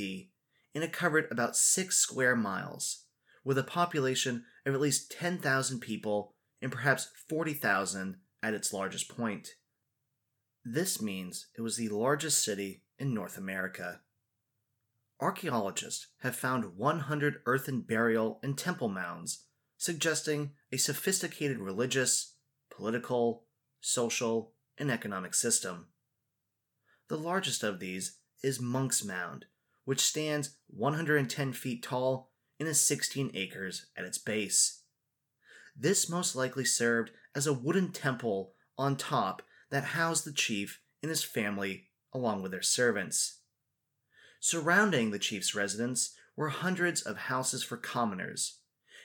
and 0.73 0.83
it 0.83 0.93
covered 0.93 1.27
about 1.31 1.55
6 1.55 1.97
square 1.97 2.35
miles, 2.35 3.05
with 3.43 3.57
a 3.57 3.63
population 3.63 4.45
of 4.65 4.73
at 4.73 4.81
least 4.81 5.11
10,000 5.11 5.79
people 5.79 6.33
and 6.61 6.71
perhaps 6.71 7.11
40,000 7.29 8.17
at 8.41 8.53
its 8.53 8.73
largest 8.73 9.09
point. 9.09 9.49
This 10.63 11.01
means 11.01 11.47
it 11.57 11.61
was 11.61 11.77
the 11.77 11.89
largest 11.89 12.43
city 12.43 12.83
in 12.97 13.13
North 13.13 13.37
America. 13.37 14.01
Archaeologists 15.21 16.07
have 16.21 16.35
found 16.35 16.75
100 16.75 17.35
earthen 17.45 17.81
burial 17.81 18.39
and 18.43 18.57
temple 18.57 18.89
mounds, 18.89 19.45
suggesting 19.77 20.51
a 20.71 20.77
sophisticated 20.77 21.59
religious, 21.59 22.35
political, 22.75 23.45
social, 23.79 24.53
and 24.77 24.91
economic 24.91 25.33
system. 25.33 25.87
The 27.07 27.17
largest 27.17 27.63
of 27.63 27.79
these 27.79 28.17
is 28.41 28.59
Monk's 28.59 29.03
Mound, 29.03 29.45
which 29.83 29.99
stands 29.99 30.57
110 30.67 31.53
feet 31.53 31.83
tall 31.83 32.31
and 32.59 32.67
is 32.67 32.81
16 32.81 33.31
acres 33.33 33.87
at 33.95 34.05
its 34.05 34.17
base. 34.17 34.81
This 35.75 36.09
most 36.09 36.35
likely 36.35 36.65
served 36.65 37.11
as 37.35 37.45
a 37.45 37.53
wooden 37.53 37.91
temple 37.91 38.53
on 38.77 38.95
top 38.95 39.41
that 39.69 39.83
housed 39.83 40.25
the 40.25 40.31
chief 40.31 40.81
and 41.03 41.09
his 41.09 41.23
family 41.23 41.87
along 42.13 42.41
with 42.41 42.51
their 42.51 42.61
servants. 42.61 43.41
Surrounding 44.39 45.11
the 45.11 45.19
chief's 45.19 45.53
residence 45.53 46.15
were 46.35 46.49
hundreds 46.49 47.01
of 47.01 47.17
houses 47.17 47.63
for 47.63 47.77
commoners, 47.77 48.59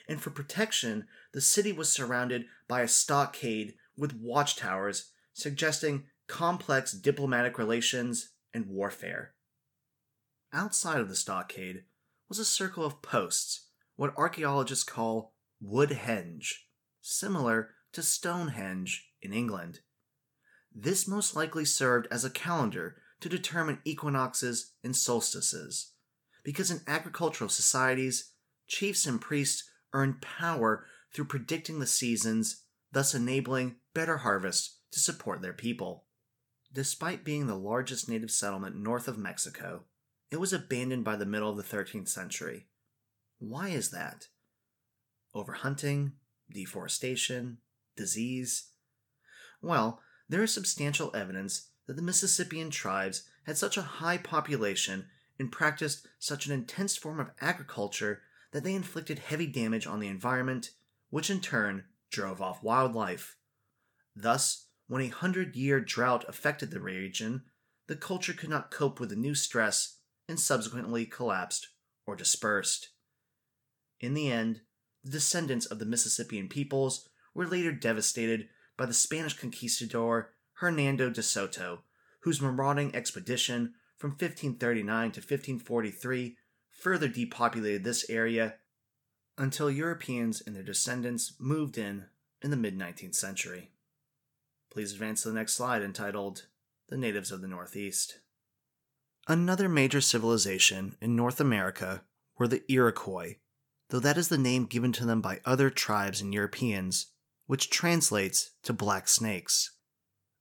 and 0.08 0.20
for 0.20 0.30
protection, 0.30 1.06
the 1.32 1.40
city 1.40 1.72
was 1.72 1.92
surrounded 1.92 2.46
by 2.68 2.82
a 2.82 2.88
stockade 2.88 3.74
with 3.96 4.14
watchtowers, 4.20 5.10
suggesting 5.32 6.04
complex 6.30 6.92
diplomatic 6.92 7.58
relations 7.58 8.30
and 8.54 8.68
warfare. 8.68 9.34
Outside 10.52 11.00
of 11.00 11.08
the 11.08 11.16
stockade 11.16 11.82
was 12.28 12.38
a 12.38 12.44
circle 12.44 12.84
of 12.84 13.02
posts, 13.02 13.66
what 13.96 14.16
archaeologists 14.16 14.84
call 14.84 15.34
Woodhenge, 15.60 16.52
similar 17.02 17.70
to 17.92 18.02
Stonehenge 18.02 19.10
in 19.20 19.32
England. 19.32 19.80
This 20.72 21.08
most 21.08 21.34
likely 21.34 21.64
served 21.64 22.06
as 22.12 22.24
a 22.24 22.30
calendar 22.30 22.96
to 23.20 23.28
determine 23.28 23.80
equinoxes 23.84 24.72
and 24.84 24.94
solstices, 24.94 25.92
because 26.44 26.70
in 26.70 26.80
agricultural 26.86 27.50
societies, 27.50 28.32
chiefs 28.68 29.04
and 29.04 29.20
priests 29.20 29.68
earned 29.92 30.22
power 30.22 30.86
through 31.12 31.24
predicting 31.24 31.80
the 31.80 31.88
seasons, 31.88 32.62
thus 32.92 33.16
enabling 33.16 33.76
better 33.94 34.18
harvests 34.18 34.78
to 34.92 35.00
support 35.00 35.42
their 35.42 35.52
people. 35.52 36.04
Despite 36.72 37.24
being 37.24 37.46
the 37.46 37.56
largest 37.56 38.08
native 38.08 38.30
settlement 38.30 38.76
north 38.76 39.08
of 39.08 39.18
Mexico, 39.18 39.84
it 40.30 40.38
was 40.38 40.52
abandoned 40.52 41.04
by 41.04 41.16
the 41.16 41.26
middle 41.26 41.50
of 41.50 41.56
the 41.56 41.62
13th 41.76 42.08
century. 42.08 42.66
Why 43.38 43.70
is 43.70 43.90
that? 43.90 44.28
Overhunting, 45.34 46.12
deforestation, 46.52 47.58
disease? 47.96 48.68
Well, 49.60 50.00
there 50.28 50.42
is 50.44 50.54
substantial 50.54 51.14
evidence 51.14 51.70
that 51.86 51.96
the 51.96 52.02
Mississippian 52.02 52.70
tribes 52.70 53.28
had 53.44 53.58
such 53.58 53.76
a 53.76 53.82
high 53.82 54.18
population 54.18 55.06
and 55.40 55.50
practiced 55.50 56.06
such 56.20 56.46
an 56.46 56.52
intense 56.52 56.96
form 56.96 57.18
of 57.18 57.32
agriculture 57.40 58.22
that 58.52 58.62
they 58.62 58.74
inflicted 58.74 59.18
heavy 59.18 59.46
damage 59.46 59.86
on 59.86 59.98
the 59.98 60.06
environment, 60.06 60.70
which 61.08 61.30
in 61.30 61.40
turn 61.40 61.84
drove 62.10 62.40
off 62.40 62.62
wildlife. 62.62 63.36
Thus, 64.14 64.66
when 64.90 65.02
a 65.02 65.06
hundred 65.06 65.54
year 65.54 65.78
drought 65.78 66.24
affected 66.26 66.72
the 66.72 66.80
region, 66.80 67.42
the 67.86 67.94
culture 67.94 68.32
could 68.32 68.50
not 68.50 68.72
cope 68.72 68.98
with 68.98 69.08
the 69.08 69.14
new 69.14 69.36
stress 69.36 69.98
and 70.28 70.40
subsequently 70.40 71.06
collapsed 71.06 71.68
or 72.08 72.16
dispersed. 72.16 72.88
In 74.00 74.14
the 74.14 74.32
end, 74.32 74.62
the 75.04 75.12
descendants 75.12 75.64
of 75.64 75.78
the 75.78 75.86
Mississippian 75.86 76.48
peoples 76.48 77.08
were 77.34 77.46
later 77.46 77.70
devastated 77.70 78.48
by 78.76 78.84
the 78.84 78.92
Spanish 78.92 79.34
conquistador 79.34 80.32
Hernando 80.54 81.08
de 81.08 81.22
Soto, 81.22 81.84
whose 82.22 82.42
marauding 82.42 82.92
expedition 82.92 83.74
from 83.96 84.10
1539 84.10 85.12
to 85.12 85.20
1543 85.20 86.36
further 86.68 87.06
depopulated 87.06 87.84
this 87.84 88.10
area 88.10 88.56
until 89.38 89.70
Europeans 89.70 90.42
and 90.44 90.56
their 90.56 90.64
descendants 90.64 91.34
moved 91.38 91.78
in 91.78 92.06
in 92.42 92.50
the 92.50 92.56
mid 92.56 92.76
19th 92.76 93.14
century. 93.14 93.70
Please 94.70 94.92
advance 94.92 95.22
to 95.22 95.28
the 95.28 95.34
next 95.34 95.54
slide 95.54 95.82
entitled 95.82 96.46
The 96.88 96.96
Natives 96.96 97.32
of 97.32 97.40
the 97.40 97.48
Northeast. 97.48 98.20
Another 99.26 99.68
major 99.68 100.00
civilization 100.00 100.96
in 101.00 101.16
North 101.16 101.40
America 101.40 102.04
were 102.38 102.46
the 102.46 102.62
Iroquois, 102.70 103.36
though 103.88 103.98
that 103.98 104.16
is 104.16 104.28
the 104.28 104.38
name 104.38 104.66
given 104.66 104.92
to 104.92 105.04
them 105.04 105.20
by 105.20 105.40
other 105.44 105.70
tribes 105.70 106.20
and 106.20 106.32
Europeans, 106.32 107.06
which 107.46 107.68
translates 107.68 108.52
to 108.62 108.72
black 108.72 109.08
snakes. 109.08 109.72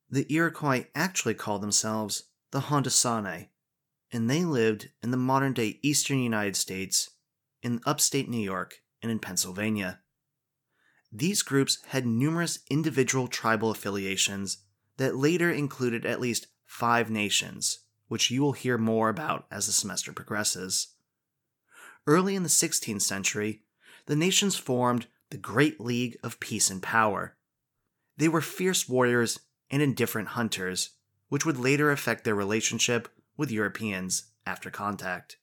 The 0.09 0.31
Iroquois 0.31 0.85
actually 0.93 1.33
called 1.33 1.61
themselves 1.61 2.25
the 2.51 2.61
Haudenosaunee, 2.61 3.49
and 4.11 4.29
they 4.29 4.43
lived 4.43 4.89
in 5.01 5.11
the 5.11 5.17
modern 5.17 5.53
day 5.53 5.79
eastern 5.81 6.19
United 6.19 6.55
States, 6.55 7.09
in 7.63 7.81
upstate 7.85 8.29
New 8.29 8.37
York, 8.37 8.81
and 9.01 9.11
in 9.11 9.19
Pennsylvania. 9.19 10.01
These 11.11 11.41
groups 11.41 11.79
had 11.87 12.05
numerous 12.05 12.59
individual 12.69 13.27
tribal 13.27 13.71
affiliations 13.71 14.59
that 14.97 15.15
later 15.15 15.51
included 15.51 16.05
at 16.05 16.19
least 16.19 16.47
five 16.65 17.09
nations, 17.09 17.79
which 18.07 18.29
you 18.29 18.41
will 18.41 18.53
hear 18.53 18.77
more 18.77 19.09
about 19.09 19.45
as 19.49 19.65
the 19.65 19.71
semester 19.71 20.13
progresses. 20.13 20.95
Early 22.05 22.35
in 22.35 22.43
the 22.43 22.49
16th 22.49 23.01
century, 23.01 23.63
the 24.05 24.15
nations 24.15 24.55
formed 24.55 25.07
the 25.29 25.37
Great 25.37 25.79
League 25.79 26.17
of 26.23 26.39
Peace 26.39 26.69
and 26.69 26.81
Power. 26.81 27.35
They 28.17 28.27
were 28.27 28.41
fierce 28.41 28.89
warriors 28.89 29.39
and 29.69 29.81
indifferent 29.81 30.29
hunters, 30.29 30.91
which 31.29 31.45
would 31.45 31.57
later 31.57 31.91
affect 31.91 32.23
their 32.23 32.35
relationship 32.35 33.07
with 33.37 33.51
Europeans 33.51 34.31
after 34.45 34.69
contact. 34.69 35.37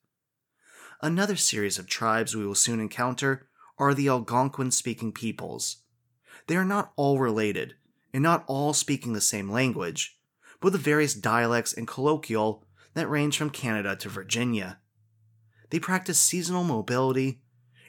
Another 1.01 1.37
series 1.37 1.79
of 1.79 1.87
tribes 1.87 2.35
we 2.35 2.47
will 2.47 2.55
soon 2.55 2.81
encounter 2.81 3.49
are 3.79 3.95
the 3.95 4.09
Algonquin 4.09 4.71
speaking 4.71 5.13
peoples. 5.13 5.79
They 6.47 6.57
are 6.57 6.65
not 6.65 6.93
all 6.97 7.19
related, 7.19 7.75
and 8.13 8.23
not 8.23 8.45
all 8.47 8.73
speaking 8.73 9.13
the 9.13 9.21
same 9.21 9.51
language, 9.51 10.19
but 10.61 10.73
the 10.73 10.79
various 10.79 11.15
dialects 11.15 11.73
and 11.73 11.87
colloquial 11.87 12.65
that 12.95 13.11
range 13.11 13.37
from 13.37 13.51
Canada 13.51 13.95
to 13.97 14.09
Virginia. 14.09 14.79
They 15.71 15.79
practiced 15.79 16.23
seasonal 16.23 16.65
mobility, 16.65 17.43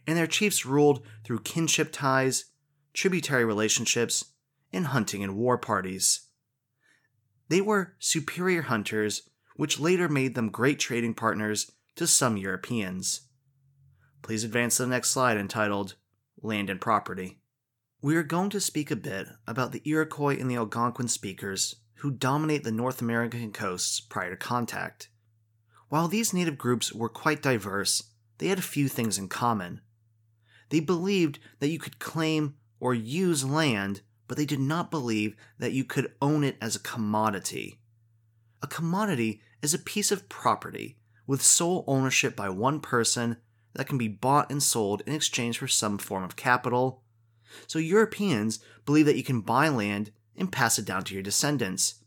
and 0.05 0.17
their 0.17 0.27
chiefs 0.27 0.65
ruled 0.65 1.05
through 1.23 1.39
kinship 1.39 1.91
ties, 1.91 2.45
tributary 2.93 3.45
relationships, 3.45 4.25
and 4.73 4.87
hunting 4.87 5.23
and 5.23 5.35
war 5.35 5.57
parties. 5.57 6.27
They 7.49 7.61
were 7.61 7.95
superior 7.99 8.63
hunters, 8.63 9.29
which 9.55 9.79
later 9.79 10.09
made 10.09 10.35
them 10.35 10.49
great 10.49 10.79
trading 10.79 11.13
partners 11.13 11.71
to 11.95 12.05
some 12.05 12.37
Europeans. 12.37 13.21
Please 14.21 14.43
advance 14.43 14.77
to 14.77 14.83
the 14.83 14.89
next 14.89 15.11
slide 15.11 15.37
entitled 15.37 15.95
Land 16.41 16.69
and 16.69 16.81
Property. 16.81 17.39
We 18.01 18.15
are 18.15 18.23
going 18.23 18.49
to 18.51 18.59
speak 18.59 18.91
a 18.91 18.95
bit 18.95 19.27
about 19.47 19.71
the 19.71 19.81
Iroquois 19.85 20.37
and 20.39 20.49
the 20.49 20.55
Algonquin 20.55 21.07
speakers 21.07 21.75
who 21.95 22.11
dominate 22.11 22.63
the 22.63 22.71
North 22.71 23.01
American 23.01 23.51
coasts 23.51 23.99
prior 23.99 24.31
to 24.31 24.37
contact. 24.37 25.09
While 25.89 26.07
these 26.07 26.33
native 26.33 26.57
groups 26.57 26.93
were 26.93 27.09
quite 27.09 27.41
diverse, 27.41 28.03
they 28.37 28.47
had 28.47 28.59
a 28.59 28.63
few 28.63 28.87
things 28.87 29.17
in 29.17 29.29
common. 29.29 29.81
They 30.69 30.79
believed 30.79 31.39
that 31.59 31.69
you 31.69 31.79
could 31.79 31.97
claim 31.97 32.55
or 32.79 32.93
use 32.93 33.43
land 33.43 34.01
but 34.27 34.37
they 34.37 34.45
did 34.45 34.59
not 34.59 34.91
believe 34.91 35.35
that 35.57 35.71
you 35.71 35.83
could 35.83 36.13
own 36.21 36.43
it 36.43 36.57
as 36.61 36.75
a 36.75 36.79
commodity. 36.79 37.79
A 38.61 38.67
commodity 38.67 39.41
is 39.61 39.73
a 39.73 39.79
piece 39.79 40.11
of 40.11 40.29
property 40.29 40.97
with 41.25 41.41
sole 41.41 41.83
ownership 41.87 42.35
by 42.35 42.49
one 42.49 42.79
person 42.79 43.37
that 43.77 43.87
can 43.87 43.97
be 43.97 44.09
bought 44.09 44.51
and 44.51 44.61
sold 44.61 45.01
in 45.07 45.13
exchange 45.13 45.57
for 45.57 45.67
some 45.67 45.97
form 45.97 46.23
of 46.25 46.35
capital. 46.35 47.01
So 47.65 47.79
Europeans 47.79 48.59
believe 48.85 49.05
that 49.05 49.15
you 49.15 49.23
can 49.23 49.39
buy 49.39 49.69
land 49.69 50.11
and 50.35 50.51
pass 50.51 50.77
it 50.77 50.85
down 50.85 51.05
to 51.05 51.13
your 51.13 51.23
descendants, 51.23 52.03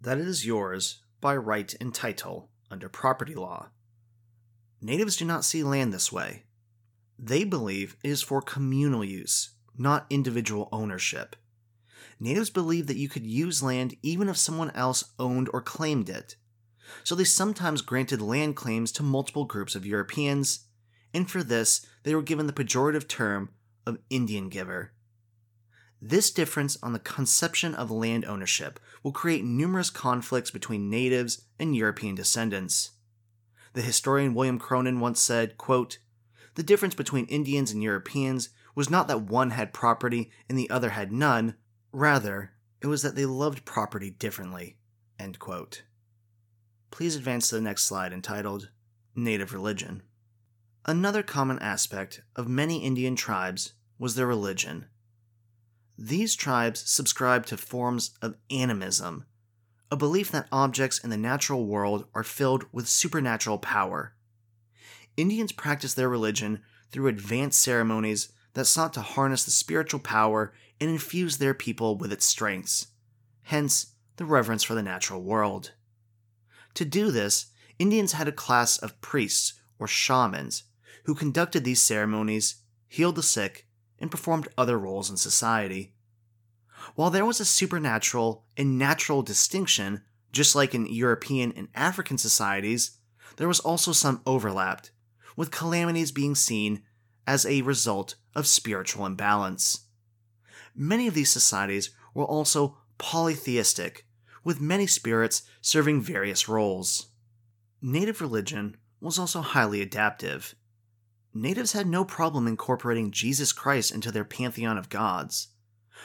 that 0.00 0.18
it 0.18 0.28
is 0.28 0.44
yours 0.44 0.98
by 1.22 1.34
right 1.34 1.74
and 1.80 1.94
title 1.94 2.50
under 2.70 2.90
property 2.90 3.34
law. 3.34 3.70
Natives 4.82 5.16
do 5.16 5.24
not 5.24 5.44
see 5.44 5.62
land 5.62 5.94
this 5.94 6.12
way. 6.12 6.42
They 7.18 7.44
believe 7.44 7.96
it 8.04 8.10
is 8.10 8.20
for 8.20 8.42
communal 8.42 9.02
use, 9.02 9.54
not 9.78 10.04
individual 10.10 10.68
ownership 10.70 11.36
natives 12.20 12.50
believe 12.50 12.86
that 12.86 12.96
you 12.96 13.08
could 13.08 13.26
use 13.26 13.62
land 13.62 13.96
even 14.02 14.28
if 14.28 14.36
someone 14.36 14.70
else 14.70 15.04
owned 15.18 15.48
or 15.52 15.60
claimed 15.60 16.08
it. 16.08 16.36
So 17.02 17.14
they 17.14 17.24
sometimes 17.24 17.82
granted 17.82 18.20
land 18.20 18.56
claims 18.56 18.92
to 18.92 19.02
multiple 19.02 19.44
groups 19.44 19.74
of 19.74 19.86
Europeans, 19.86 20.66
and 21.14 21.30
for 21.30 21.42
this 21.42 21.86
they 22.02 22.14
were 22.14 22.22
given 22.22 22.46
the 22.46 22.52
pejorative 22.52 23.08
term 23.08 23.50
of 23.86 23.98
Indian 24.10 24.48
giver. 24.48 24.92
This 26.02 26.30
difference 26.30 26.76
on 26.82 26.92
the 26.92 26.98
conception 26.98 27.74
of 27.74 27.90
land 27.90 28.26
ownership 28.26 28.78
will 29.02 29.12
create 29.12 29.44
numerous 29.44 29.88
conflicts 29.88 30.50
between 30.50 30.90
natives 30.90 31.46
and 31.58 31.74
European 31.74 32.14
descendants. 32.14 32.90
The 33.72 33.80
historian 33.80 34.34
William 34.34 34.58
Cronon 34.58 35.00
once 35.00 35.20
said, 35.20 35.56
quote, 35.56 35.98
The 36.56 36.62
difference 36.62 36.94
between 36.94 37.24
Indians 37.26 37.72
and 37.72 37.82
Europeans 37.82 38.50
was 38.74 38.90
not 38.90 39.08
that 39.08 39.22
one 39.22 39.50
had 39.50 39.72
property 39.72 40.30
and 40.48 40.58
the 40.58 40.68
other 40.68 40.90
had 40.90 41.10
none, 41.10 41.54
Rather, 41.94 42.50
it 42.80 42.88
was 42.88 43.02
that 43.02 43.14
they 43.14 43.24
loved 43.24 43.64
property 43.64 44.10
differently. 44.10 44.76
Please 46.90 47.14
advance 47.14 47.48
to 47.48 47.54
the 47.54 47.60
next 47.60 47.84
slide 47.84 48.12
entitled 48.12 48.70
Native 49.14 49.52
Religion. 49.52 50.02
Another 50.86 51.22
common 51.22 51.58
aspect 51.60 52.20
of 52.36 52.46
many 52.46 52.84
Indian 52.84 53.16
tribes 53.16 53.72
was 53.98 54.16
their 54.16 54.26
religion. 54.26 54.84
These 55.96 56.34
tribes 56.34 56.90
subscribed 56.90 57.48
to 57.48 57.56
forms 57.56 58.10
of 58.20 58.36
animism, 58.50 59.24
a 59.90 59.96
belief 59.96 60.30
that 60.32 60.48
objects 60.52 60.98
in 60.98 61.08
the 61.08 61.16
natural 61.16 61.64
world 61.64 62.06
are 62.14 62.22
filled 62.22 62.66
with 62.70 62.86
supernatural 62.86 63.56
power. 63.56 64.14
Indians 65.16 65.52
practiced 65.52 65.96
their 65.96 66.08
religion 66.10 66.60
through 66.90 67.06
advanced 67.06 67.62
ceremonies 67.62 68.30
that 68.52 68.66
sought 68.66 68.92
to 68.92 69.00
harness 69.00 69.44
the 69.44 69.52
spiritual 69.52 70.00
power 70.00 70.52
and 70.82 70.90
infuse 70.90 71.38
their 71.38 71.54
people 71.54 71.96
with 71.96 72.12
its 72.12 72.26
strengths, 72.26 72.88
hence, 73.44 73.94
the 74.16 74.26
reverence 74.26 74.62
for 74.62 74.74
the 74.74 74.82
natural 74.82 75.22
world. 75.22 75.72
To 76.74 76.84
do 76.84 77.10
this, 77.10 77.46
Indians 77.78 78.12
had 78.12 78.28
a 78.28 78.32
class 78.32 78.76
of 78.76 79.00
priests, 79.00 79.54
or 79.78 79.88
shamans, 79.88 80.64
who 81.04 81.14
conducted 81.14 81.64
these 81.64 81.82
ceremonies, 81.82 82.56
healed 82.88 83.16
the 83.16 83.22
sick, 83.22 83.66
and 83.98 84.10
performed 84.10 84.48
other 84.58 84.78
roles 84.78 85.08
in 85.08 85.16
society. 85.16 85.94
While 86.94 87.10
there 87.10 87.24
was 87.24 87.40
a 87.40 87.44
supernatural 87.44 88.44
and 88.56 88.78
natural 88.78 89.22
distinction, 89.22 90.02
just 90.32 90.54
like 90.54 90.74
in 90.74 90.86
European 90.86 91.52
and 91.52 91.68
African 91.74 92.18
societies, 92.18 92.98
there 93.36 93.48
was 93.48 93.60
also 93.60 93.92
some 93.92 94.20
overlap, 94.26 94.86
with 95.36 95.50
calamities 95.50 96.12
being 96.12 96.34
seen 96.34 96.82
as 97.26 97.46
a 97.46 97.62
result 97.62 98.16
of 98.34 98.46
spiritual 98.46 99.06
imbalance. 99.06 99.86
Many 100.74 101.06
of 101.06 101.14
these 101.14 101.30
societies 101.30 101.90
were 102.14 102.24
also 102.24 102.78
polytheistic, 102.98 104.06
with 104.42 104.60
many 104.60 104.86
spirits 104.86 105.42
serving 105.60 106.02
various 106.02 106.48
roles. 106.48 107.08
Native 107.80 108.20
religion 108.20 108.76
was 109.00 109.18
also 109.18 109.40
highly 109.40 109.80
adaptive. 109.80 110.54
Natives 111.36 111.72
had 111.72 111.88
no 111.88 112.04
problem 112.04 112.46
incorporating 112.46 113.10
Jesus 113.10 113.52
Christ 113.52 113.92
into 113.92 114.12
their 114.12 114.24
pantheon 114.24 114.78
of 114.78 114.88
gods, 114.88 115.48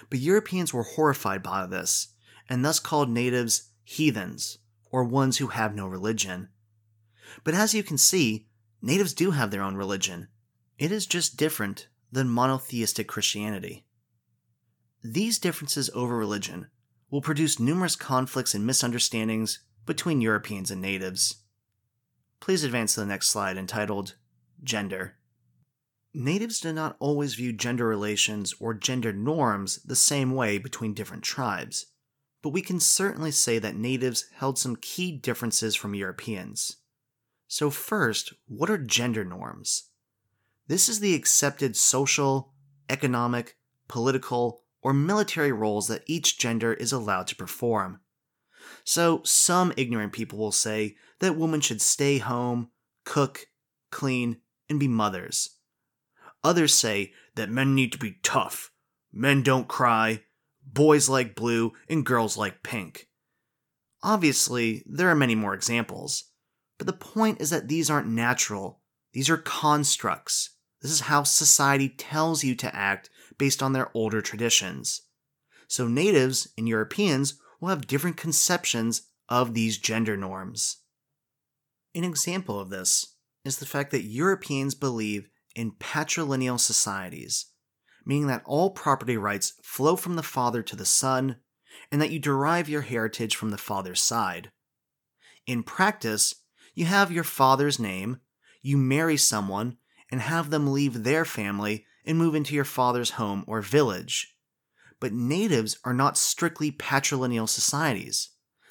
but 0.09 0.19
Europeans 0.19 0.73
were 0.73 0.83
horrified 0.83 1.43
by 1.43 1.67
this, 1.67 2.15
and 2.49 2.65
thus 2.65 2.79
called 2.79 3.09
natives 3.09 3.69
heathens, 3.83 4.57
or 4.91 5.03
ones 5.03 5.37
who 5.37 5.47
have 5.47 5.75
no 5.75 5.85
religion. 5.85 6.49
But 7.43 7.53
as 7.53 7.75
you 7.75 7.83
can 7.83 7.99
see, 7.99 8.47
natives 8.81 9.13
do 9.13 9.31
have 9.31 9.51
their 9.51 9.61
own 9.61 9.75
religion. 9.75 10.29
It 10.79 10.91
is 10.91 11.05
just 11.05 11.37
different 11.37 11.87
than 12.11 12.27
monotheistic 12.27 13.07
Christianity. 13.07 13.85
These 15.03 15.37
differences 15.37 15.91
over 15.93 16.17
religion 16.17 16.69
will 17.11 17.21
produce 17.21 17.59
numerous 17.59 17.95
conflicts 17.95 18.55
and 18.55 18.65
misunderstandings 18.65 19.59
between 19.85 20.21
Europeans 20.21 20.71
and 20.71 20.81
natives. 20.81 21.43
Please 22.39 22.63
advance 22.63 22.95
to 22.95 23.01
the 23.01 23.05
next 23.05 23.29
slide 23.29 23.57
entitled 23.57 24.15
Gender. 24.63 25.18
Natives 26.13 26.59
did 26.59 26.73
not 26.73 26.95
always 26.99 27.35
view 27.35 27.53
gender 27.53 27.85
relations 27.85 28.55
or 28.59 28.73
gender 28.73 29.13
norms 29.13 29.77
the 29.83 29.95
same 29.95 30.31
way 30.31 30.57
between 30.57 30.95
different 30.95 31.23
tribes, 31.23 31.85
but 32.41 32.49
we 32.49 32.63
can 32.63 32.79
certainly 32.79 33.29
say 33.29 33.59
that 33.59 33.75
natives 33.75 34.25
held 34.33 34.57
some 34.57 34.75
key 34.75 35.11
differences 35.11 35.75
from 35.75 35.93
Europeans. 35.93 36.77
So, 37.47 37.69
first, 37.69 38.33
what 38.47 38.71
are 38.71 38.77
gender 38.77 39.23
norms? 39.23 39.89
This 40.67 40.89
is 40.89 40.99
the 40.99 41.13
accepted 41.13 41.75
social, 41.75 42.53
economic, 42.89 43.57
political, 43.87 44.63
or 44.81 44.93
military 44.93 45.51
roles 45.51 45.87
that 45.89 46.03
each 46.07 46.39
gender 46.39 46.73
is 46.73 46.91
allowed 46.91 47.27
to 47.27 47.35
perform. 47.35 47.99
So, 48.83 49.21
some 49.23 49.73
ignorant 49.77 50.13
people 50.13 50.39
will 50.39 50.51
say 50.51 50.95
that 51.19 51.35
women 51.35 51.61
should 51.61 51.81
stay 51.81 52.17
home, 52.17 52.69
cook, 53.03 53.45
clean, 53.91 54.37
and 54.69 54.79
be 54.79 54.87
mothers. 54.87 55.58
Others 56.43 56.73
say 56.73 57.13
that 57.35 57.49
men 57.49 57.75
need 57.75 57.91
to 57.91 57.97
be 57.97 58.17
tough. 58.23 58.71
Men 59.11 59.43
don't 59.43 59.67
cry. 59.67 60.23
Boys 60.65 61.09
like 61.09 61.35
blue 61.35 61.73
and 61.89 62.05
girls 62.05 62.37
like 62.37 62.63
pink. 62.63 63.07
Obviously, 64.01 64.83
there 64.85 65.09
are 65.09 65.15
many 65.15 65.35
more 65.35 65.53
examples, 65.53 66.25
but 66.77 66.87
the 66.87 66.93
point 66.93 67.41
is 67.41 67.49
that 67.49 67.67
these 67.67 67.89
aren't 67.89 68.07
natural. 68.07 68.79
These 69.13 69.29
are 69.29 69.37
constructs. 69.37 70.51
This 70.81 70.91
is 70.91 71.01
how 71.01 71.23
society 71.23 71.89
tells 71.89 72.43
you 72.43 72.55
to 72.55 72.73
act 72.73 73.09
based 73.37 73.61
on 73.61 73.73
their 73.73 73.89
older 73.93 74.21
traditions. 74.21 75.01
So, 75.67 75.87
natives 75.87 76.47
and 76.57 76.67
Europeans 76.67 77.39
will 77.59 77.69
have 77.69 77.87
different 77.87 78.17
conceptions 78.17 79.03
of 79.27 79.53
these 79.53 79.77
gender 79.77 80.15
norms. 80.15 80.77
An 81.93 82.03
example 82.03 82.59
of 82.59 82.69
this 82.69 83.15
is 83.43 83.57
the 83.57 83.65
fact 83.65 83.91
that 83.91 84.03
Europeans 84.03 84.75
believe 84.75 85.29
in 85.55 85.71
patrilineal 85.71 86.59
societies, 86.59 87.47
meaning 88.05 88.27
that 88.27 88.43
all 88.45 88.71
property 88.71 89.17
rights 89.17 89.53
flow 89.63 89.95
from 89.95 90.15
the 90.15 90.23
father 90.23 90.61
to 90.63 90.75
the 90.75 90.85
son, 90.85 91.37
and 91.91 92.01
that 92.01 92.11
you 92.11 92.19
derive 92.19 92.69
your 92.69 92.81
heritage 92.81 93.35
from 93.35 93.51
the 93.51 93.57
father's 93.57 94.01
side. 94.01 94.51
In 95.45 95.63
practice, 95.63 96.35
you 96.73 96.85
have 96.85 97.11
your 97.11 97.23
father's 97.23 97.79
name, 97.79 98.19
you 98.61 98.77
marry 98.77 99.17
someone, 99.17 99.77
and 100.11 100.21
have 100.21 100.49
them 100.49 100.71
leave 100.71 101.03
their 101.03 101.25
family 101.25 101.85
and 102.05 102.17
move 102.17 102.35
into 102.35 102.55
your 102.55 102.65
father's 102.65 103.11
home 103.11 103.43
or 103.47 103.61
village. 103.61 104.35
But 104.99 105.13
natives 105.13 105.77
are 105.83 105.93
not 105.93 106.17
strictly 106.17 106.71
patrilineal 106.71 107.47
societies. 107.47 108.29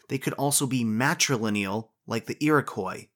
They 0.09 0.19
could 0.19 0.35
also 0.35 0.67
be 0.67 0.85
matrilineal, 0.85 1.91
like 2.07 2.27
the 2.27 2.43
Iroquois. 2.45 3.09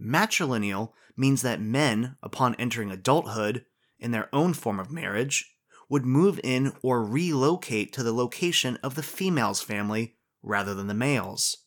Matrilineal 0.00 0.92
means 1.16 1.42
that 1.42 1.60
men, 1.60 2.16
upon 2.22 2.54
entering 2.56 2.90
adulthood, 2.90 3.64
in 3.98 4.10
their 4.10 4.28
own 4.34 4.52
form 4.52 4.78
of 4.78 4.90
marriage, 4.90 5.56
would 5.88 6.04
move 6.04 6.40
in 6.42 6.72
or 6.82 7.04
relocate 7.04 7.92
to 7.92 8.02
the 8.02 8.12
location 8.12 8.78
of 8.82 8.94
the 8.94 9.02
female's 9.02 9.62
family 9.62 10.16
rather 10.42 10.74
than 10.74 10.86
the 10.86 10.94
male's. 10.94 11.58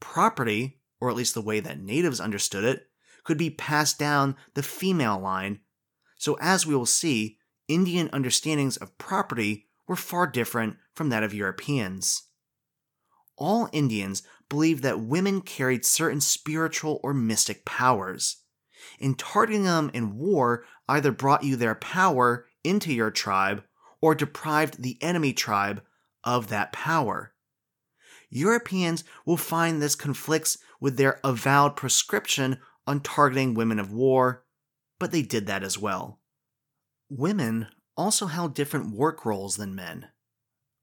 Property, 0.00 0.80
or 1.00 1.08
at 1.08 1.16
least 1.16 1.34
the 1.34 1.42
way 1.42 1.60
that 1.60 1.80
natives 1.80 2.20
understood 2.20 2.64
it, 2.64 2.88
could 3.24 3.38
be 3.38 3.50
passed 3.50 3.98
down 3.98 4.36
the 4.54 4.62
female 4.62 5.18
line. 5.18 5.60
So, 6.16 6.36
as 6.40 6.66
we 6.66 6.74
will 6.74 6.86
see, 6.86 7.38
Indian 7.68 8.08
understandings 8.12 8.76
of 8.76 8.96
property 8.98 9.66
were 9.86 9.96
far 9.96 10.26
different 10.26 10.76
from 10.94 11.10
that 11.10 11.22
of 11.22 11.34
Europeans. 11.34 12.24
All 13.36 13.68
Indians 13.72 14.22
believed 14.48 14.82
that 14.82 15.00
women 15.00 15.40
carried 15.40 15.84
certain 15.84 16.20
spiritual 16.20 17.00
or 17.02 17.12
mystic 17.12 17.64
powers 17.64 18.38
and 19.00 19.18
targeting 19.18 19.64
them 19.64 19.90
in 19.92 20.16
war 20.16 20.64
either 20.88 21.12
brought 21.12 21.44
you 21.44 21.56
their 21.56 21.74
power 21.74 22.46
into 22.64 22.92
your 22.92 23.10
tribe 23.10 23.62
or 24.00 24.14
deprived 24.14 24.82
the 24.82 24.98
enemy 25.02 25.32
tribe 25.32 25.82
of 26.24 26.48
that 26.48 26.72
power. 26.72 27.34
Europeans 28.30 29.04
will 29.24 29.36
find 29.36 29.80
this 29.80 29.94
conflicts 29.94 30.58
with 30.80 30.96
their 30.96 31.20
avowed 31.24 31.76
prescription 31.76 32.58
on 32.86 33.00
targeting 33.00 33.54
women 33.54 33.78
of 33.78 33.92
war, 33.92 34.44
but 34.98 35.10
they 35.12 35.22
did 35.22 35.46
that 35.46 35.62
as 35.62 35.78
well. 35.78 36.20
Women 37.10 37.68
also 37.96 38.26
held 38.26 38.54
different 38.54 38.94
work 38.94 39.24
roles 39.24 39.56
than 39.56 39.74
men. 39.74 40.08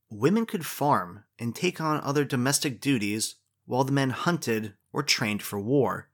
Women 0.10 0.46
could 0.46 0.66
farm 0.66 1.24
and 1.40 1.56
take 1.56 1.80
on 1.80 2.02
other 2.02 2.26
domestic 2.26 2.82
duties 2.82 3.36
while 3.66 3.84
the 3.84 3.92
men 3.92 4.12
hunted 4.12 4.74
or 4.94 5.04
trained 5.04 5.42
for 5.44 5.60
war. 5.60 6.10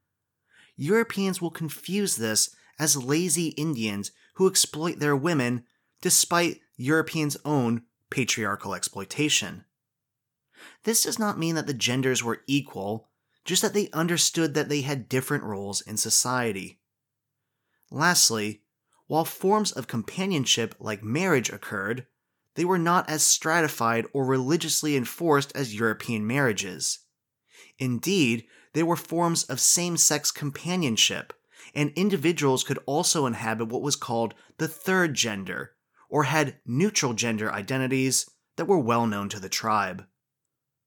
Europeans 0.75 1.41
will 1.41 1.51
confuse 1.51 2.15
this 2.15 2.55
as 2.79 3.03
lazy 3.03 3.49
Indians 3.49 4.11
who 4.35 4.47
exploit 4.47 4.99
their 4.99 5.15
women 5.15 5.63
despite 6.01 6.61
Europeans' 6.77 7.37
own 7.45 7.83
patriarchal 8.09 8.73
exploitation. 8.73 9.65
This 10.83 11.03
does 11.03 11.19
not 11.19 11.39
mean 11.39 11.55
that 11.55 11.67
the 11.67 11.73
genders 11.73 12.23
were 12.23 12.41
equal, 12.47 13.09
just 13.45 13.61
that 13.61 13.73
they 13.73 13.89
understood 13.91 14.53
that 14.53 14.69
they 14.69 14.81
had 14.81 15.09
different 15.09 15.43
roles 15.43 15.81
in 15.81 15.97
society. 15.97 16.79
Lastly, 17.89 18.61
while 19.07 19.25
forms 19.25 19.71
of 19.71 19.87
companionship 19.87 20.75
like 20.79 21.03
marriage 21.03 21.49
occurred, 21.49 22.07
they 22.55 22.65
were 22.65 22.79
not 22.79 23.09
as 23.09 23.23
stratified 23.23 24.05
or 24.13 24.25
religiously 24.25 24.95
enforced 24.95 25.51
as 25.55 25.75
European 25.75 26.25
marriages. 26.25 26.99
Indeed, 27.81 28.45
they 28.73 28.83
were 28.83 28.95
forms 28.95 29.43
of 29.45 29.59
same 29.59 29.97
sex 29.97 30.31
companionship, 30.31 31.33
and 31.73 31.91
individuals 31.95 32.63
could 32.63 32.77
also 32.85 33.25
inhabit 33.25 33.69
what 33.69 33.81
was 33.81 33.95
called 33.95 34.35
the 34.59 34.67
third 34.67 35.15
gender, 35.15 35.71
or 36.07 36.25
had 36.25 36.59
neutral 36.63 37.13
gender 37.13 37.51
identities 37.51 38.29
that 38.55 38.65
were 38.65 38.77
well 38.77 39.07
known 39.07 39.29
to 39.29 39.39
the 39.39 39.49
tribe. 39.49 40.05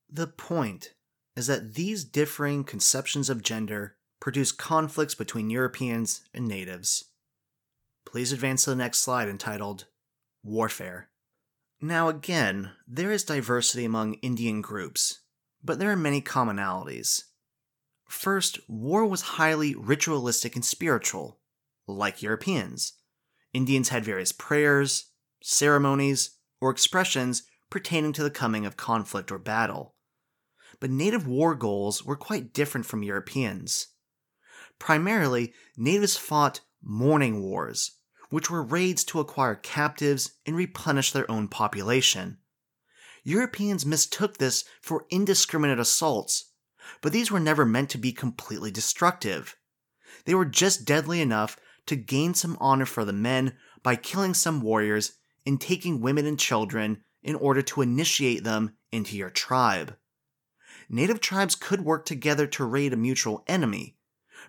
The 0.09 0.29
point 0.29 0.95
is 1.35 1.49
that 1.49 1.75
these 1.75 2.05
differing 2.05 2.63
conceptions 2.63 3.29
of 3.29 3.43
gender 3.43 3.97
produce 4.21 4.53
conflicts 4.53 5.17
between 5.17 5.51
Europeans 5.51 6.21
and 6.33 6.47
natives. 6.47 7.07
Please 8.07 8.31
advance 8.31 8.65
to 8.65 8.71
the 8.71 8.77
next 8.77 8.99
slide 8.99 9.29
entitled 9.29 9.87
Warfare. 10.45 11.09
Now, 11.81 12.09
again, 12.09 12.71
there 12.87 13.11
is 13.11 13.25
diversity 13.25 13.85
among 13.85 14.15
Indian 14.15 14.61
groups, 14.61 15.24
but 15.65 15.79
there 15.79 15.91
are 15.91 15.97
many 15.97 16.21
commonalities. 16.21 17.23
First, 18.09 18.61
war 18.69 19.07
was 19.07 19.23
highly 19.23 19.75
ritualistic 19.75 20.55
and 20.55 20.65
spiritual, 20.65 21.41
like 21.87 22.23
Europeans. 22.23 22.93
Indians 23.53 23.89
had 23.89 24.05
various 24.05 24.33
prayers, 24.33 25.07
ceremonies, 25.43 26.39
or 26.61 26.71
expressions 26.71 27.45
pertaining 27.71 28.13
to 28.13 28.23
the 28.23 28.31
coming 28.31 28.67
of 28.67 28.77
conflict 28.77 29.33
or 29.33 29.39
battle. 29.39 29.95
But 30.81 30.91
native 30.91 31.27
war 31.27 31.55
goals 31.55 32.05
were 32.05 32.17
quite 32.17 32.53
different 32.53 32.87
from 32.87 33.03
Europeans. 33.03 33.89
Primarily, 34.79 35.55
natives 35.77 36.17
fought 36.17 36.61
mourning 36.83 37.43
wars, 37.43 37.93
which 38.29 38.51
were 38.51 38.63
raids 38.63 39.05
to 39.05 39.21
acquire 39.21 39.55
captives 39.55 40.33
and 40.45 40.57
replenish 40.57 41.13
their 41.13 41.31
own 41.31 41.49
population. 41.49 42.39
Europeans 43.25 43.85
mistook 43.85 44.39
this 44.39 44.65
for 44.81 45.07
indiscriminate 45.11 45.79
assaults 45.79 46.53
but 47.01 47.13
these 47.13 47.31
were 47.31 47.41
never 47.41 47.65
meant 47.65 47.91
to 47.91 47.99
be 47.99 48.13
completely 48.13 48.71
destructive. 48.71 49.57
They 50.25 50.35
were 50.35 50.45
just 50.45 50.85
deadly 50.85 51.21
enough 51.21 51.59
to 51.87 51.97
gain 51.97 52.35
some 52.35 52.57
honor 52.61 52.87
for 52.87 53.05
the 53.05 53.13
men 53.13 53.57
by 53.83 53.97
killing 53.97 54.35
some 54.35 54.63
warriors 54.63 55.19
and 55.45 55.61
taking 55.61 56.01
women 56.01 56.27
and 56.27 56.39
children 56.39 57.03
in 57.23 57.35
order 57.37 57.63
to 57.63 57.83
initiate 57.83 58.45
them 58.45 58.77
into 58.91 59.17
your 59.17 59.31
tribe. 59.31 59.97
Native 60.89 61.21
tribes 61.21 61.55
could 61.55 61.85
work 61.85 62.05
together 62.05 62.47
to 62.47 62.65
raid 62.65 62.93
a 62.93 62.97
mutual 62.97 63.45
enemy, 63.47 63.97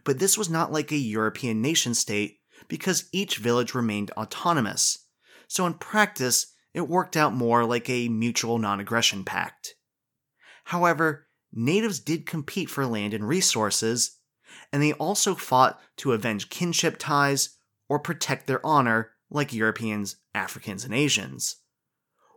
but 0.03 0.19
this 0.19 0.37
was 0.37 0.49
not 0.49 0.71
like 0.71 0.91
a 0.91 0.97
European 0.97 1.61
nation 1.61 1.93
state 1.93 2.39
because 2.67 3.09
each 3.11 3.37
village 3.37 3.73
remained 3.73 4.11
autonomous. 4.11 5.07
So 5.47 5.65
in 5.65 5.75
practice, 5.75 6.53
it 6.75 6.89
worked 6.89 7.15
out 7.15 7.33
more 7.33 7.63
like 7.63 7.89
a 7.89 8.09
mutual 8.09 8.57
non 8.57 8.81
aggression 8.81 9.23
pact. 9.23 9.75
However, 10.65 11.27
natives 11.53 12.01
did 12.01 12.25
compete 12.25 12.69
for 12.69 12.85
land 12.85 13.13
and 13.13 13.25
resources, 13.25 14.19
and 14.73 14.83
they 14.83 14.91
also 14.93 15.35
fought 15.35 15.79
to 15.97 16.11
avenge 16.11 16.49
kinship 16.49 16.97
ties 16.99 17.57
or 17.87 17.97
protect 17.97 18.45
their 18.45 18.63
honor 18.65 19.11
like 19.29 19.53
Europeans, 19.53 20.17
Africans, 20.33 20.83
and 20.83 20.93
Asians. 20.93 21.55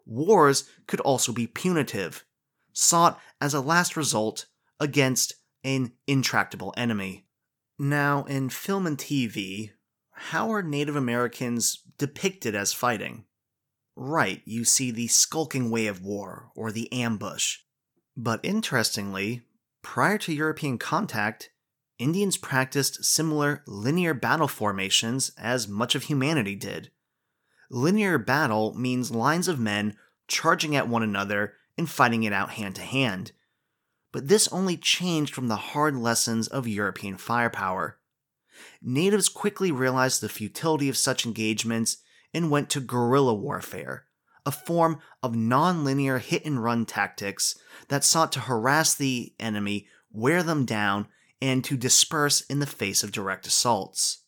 Wars 0.07 0.68
could 0.87 1.01
also 1.01 1.33
be 1.33 1.48
punitive, 1.48 2.24
sought 2.72 3.20
as 3.40 3.55
a 3.55 3.61
last 3.61 3.96
result 3.96 4.46
against 4.79 5.35
an 5.64 5.92
intractable 6.07 6.72
enemy. 6.77 7.27
Now, 7.77 8.22
in 8.24 8.51
film 8.51 8.87
and 8.87 8.96
TV, 8.96 9.72
how 10.12 10.53
are 10.53 10.62
Native 10.62 10.94
Americans 10.94 11.83
depicted 11.98 12.55
as 12.55 12.72
fighting? 12.72 13.24
Right, 14.00 14.42
you 14.44 14.64
see 14.64 14.92
the 14.92 15.08
skulking 15.08 15.70
way 15.72 15.88
of 15.88 16.04
war, 16.04 16.52
or 16.54 16.70
the 16.70 16.90
ambush, 16.92 17.58
but 18.16 18.38
interestingly, 18.44 19.42
prior 19.82 20.18
to 20.18 20.32
European 20.32 20.78
contact, 20.78 21.50
Indians 21.98 22.37
practiced 22.37 23.04
similar 23.04 23.64
linear 23.66 24.14
battle 24.14 24.46
formations 24.46 25.32
as 25.37 25.66
much 25.66 25.96
of 25.96 26.04
humanity 26.04 26.54
did. 26.54 26.92
Linear 27.70 28.18
battle 28.18 28.72
means 28.74 29.11
lines 29.11 29.48
of 29.48 29.58
men 29.58 29.96
charging 30.28 30.76
at 30.76 30.87
one 30.87 31.02
another 31.02 31.54
and 31.76 31.90
fighting 31.90 32.22
it 32.22 32.32
out 32.32 32.50
hand 32.50 32.76
to 32.76 32.82
hand. 32.82 33.32
But 34.12 34.28
this 34.28 34.46
only 34.52 34.76
changed 34.76 35.34
from 35.34 35.48
the 35.48 35.56
hard 35.56 35.96
lessons 35.96 36.46
of 36.46 36.68
European 36.68 37.16
firepower. 37.16 37.98
Natives 38.80 39.28
quickly 39.28 39.72
realized 39.72 40.20
the 40.20 40.28
futility 40.28 40.88
of 40.88 40.96
such 40.96 41.26
engagements 41.26 41.96
and 42.32 42.50
went 42.50 42.70
to 42.70 42.80
guerrilla 42.80 43.34
warfare, 43.34 44.04
a 44.44 44.50
form 44.50 45.00
of 45.22 45.34
non-linear 45.34 46.18
hit 46.18 46.44
and 46.44 46.62
run 46.62 46.86
tactics 46.86 47.56
that 47.88 48.04
sought 48.04 48.32
to 48.32 48.40
harass 48.40 48.94
the 48.94 49.34
enemy, 49.38 49.86
wear 50.12 50.42
them 50.42 50.64
down, 50.64 51.06
and 51.40 51.64
to 51.64 51.76
disperse 51.76 52.40
in 52.42 52.58
the 52.58 52.66
face 52.66 53.02
of 53.02 53.12
direct 53.12 53.46
assaults. 53.46 54.24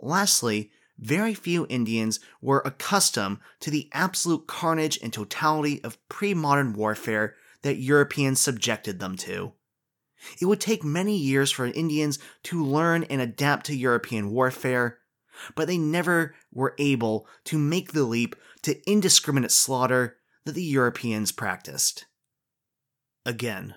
Lastly, 0.00 0.70
very 0.98 1.34
few 1.34 1.66
Indians 1.68 2.20
were 2.40 2.62
accustomed 2.64 3.38
to 3.60 3.70
the 3.70 3.88
absolute 3.92 4.46
carnage 4.46 4.98
and 5.02 5.12
totality 5.12 5.82
of 5.82 5.98
pre 6.08 6.34
modern 6.34 6.72
warfare 6.72 7.34
that 7.62 7.76
Europeans 7.76 8.38
subjected 8.38 9.00
them 9.00 9.16
to. 9.16 9.52
It 10.40 10.46
would 10.46 10.60
take 10.60 10.84
many 10.84 11.16
years 11.16 11.50
for 11.50 11.66
Indians 11.66 12.18
to 12.44 12.64
learn 12.64 13.04
and 13.04 13.20
adapt 13.20 13.66
to 13.66 13.76
European 13.76 14.30
warfare, 14.30 14.98
but 15.54 15.66
they 15.66 15.78
never 15.78 16.34
were 16.52 16.74
able 16.78 17.26
to 17.44 17.58
make 17.58 17.92
the 17.92 18.04
leap 18.04 18.36
to 18.62 18.80
indiscriminate 18.90 19.50
slaughter 19.50 20.16
that 20.44 20.52
the 20.52 20.62
Europeans 20.62 21.32
practiced. 21.32 22.06
Again, 23.26 23.74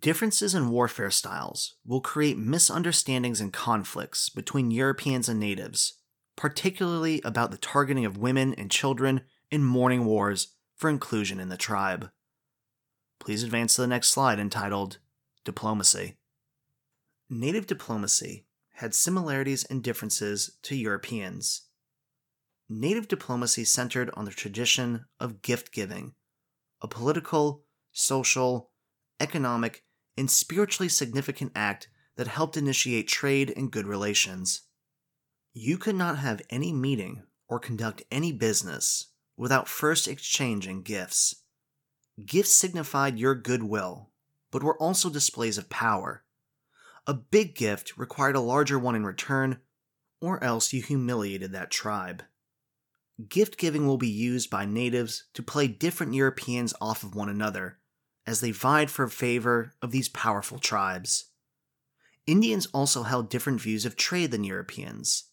differences 0.00 0.54
in 0.54 0.70
warfare 0.70 1.10
styles 1.10 1.74
will 1.84 2.00
create 2.00 2.38
misunderstandings 2.38 3.40
and 3.40 3.52
conflicts 3.52 4.28
between 4.28 4.70
Europeans 4.70 5.28
and 5.28 5.40
natives, 5.40 5.94
particularly 6.36 7.20
about 7.24 7.50
the 7.50 7.58
targeting 7.58 8.04
of 8.04 8.16
women 8.16 8.54
and 8.54 8.70
children 8.70 9.22
in 9.50 9.64
mourning 9.64 10.04
wars 10.04 10.54
for 10.76 10.90
inclusion 10.90 11.40
in 11.40 11.48
the 11.48 11.56
tribe. 11.56 12.10
Please 13.18 13.42
advance 13.42 13.74
to 13.74 13.80
the 13.80 13.86
next 13.86 14.08
slide 14.08 14.38
entitled 14.38 14.98
Diplomacy. 15.44 16.16
Native 17.28 17.66
diplomacy 17.66 18.45
had 18.76 18.94
similarities 18.94 19.64
and 19.64 19.82
differences 19.82 20.58
to 20.62 20.76
Europeans. 20.76 21.62
Native 22.68 23.08
diplomacy 23.08 23.64
centered 23.64 24.10
on 24.14 24.26
the 24.26 24.30
tradition 24.30 25.06
of 25.18 25.40
gift 25.40 25.72
giving, 25.72 26.12
a 26.82 26.88
political, 26.88 27.64
social, 27.92 28.70
economic, 29.18 29.82
and 30.18 30.30
spiritually 30.30 30.90
significant 30.90 31.52
act 31.54 31.88
that 32.16 32.26
helped 32.26 32.56
initiate 32.56 33.08
trade 33.08 33.52
and 33.56 33.70
good 33.70 33.86
relations. 33.86 34.62
You 35.54 35.78
could 35.78 35.94
not 35.94 36.18
have 36.18 36.42
any 36.50 36.70
meeting 36.72 37.22
or 37.48 37.58
conduct 37.58 38.02
any 38.10 38.30
business 38.30 39.06
without 39.38 39.68
first 39.68 40.06
exchanging 40.06 40.82
gifts. 40.82 41.44
Gifts 42.26 42.52
signified 42.52 43.18
your 43.18 43.34
goodwill, 43.34 44.10
but 44.50 44.62
were 44.62 44.76
also 44.76 45.08
displays 45.08 45.56
of 45.56 45.70
power. 45.70 46.24
A 47.06 47.14
big 47.14 47.54
gift 47.54 47.96
required 47.96 48.34
a 48.34 48.40
larger 48.40 48.78
one 48.78 48.96
in 48.96 49.04
return, 49.04 49.58
or 50.20 50.42
else 50.42 50.72
you 50.72 50.82
humiliated 50.82 51.52
that 51.52 51.70
tribe. 51.70 52.24
Gift 53.28 53.56
giving 53.56 53.86
will 53.86 53.96
be 53.96 54.08
used 54.08 54.50
by 54.50 54.66
natives 54.66 55.24
to 55.34 55.42
play 55.42 55.68
different 55.68 56.14
Europeans 56.14 56.74
off 56.80 57.02
of 57.02 57.14
one 57.14 57.28
another 57.28 57.78
as 58.26 58.40
they 58.40 58.50
vied 58.50 58.90
for 58.90 59.06
favor 59.08 59.72
of 59.80 59.92
these 59.92 60.08
powerful 60.08 60.58
tribes. 60.58 61.30
Indians 62.26 62.66
also 62.74 63.04
held 63.04 63.30
different 63.30 63.60
views 63.60 63.86
of 63.86 63.94
trade 63.94 64.32
than 64.32 64.42
Europeans. 64.42 65.30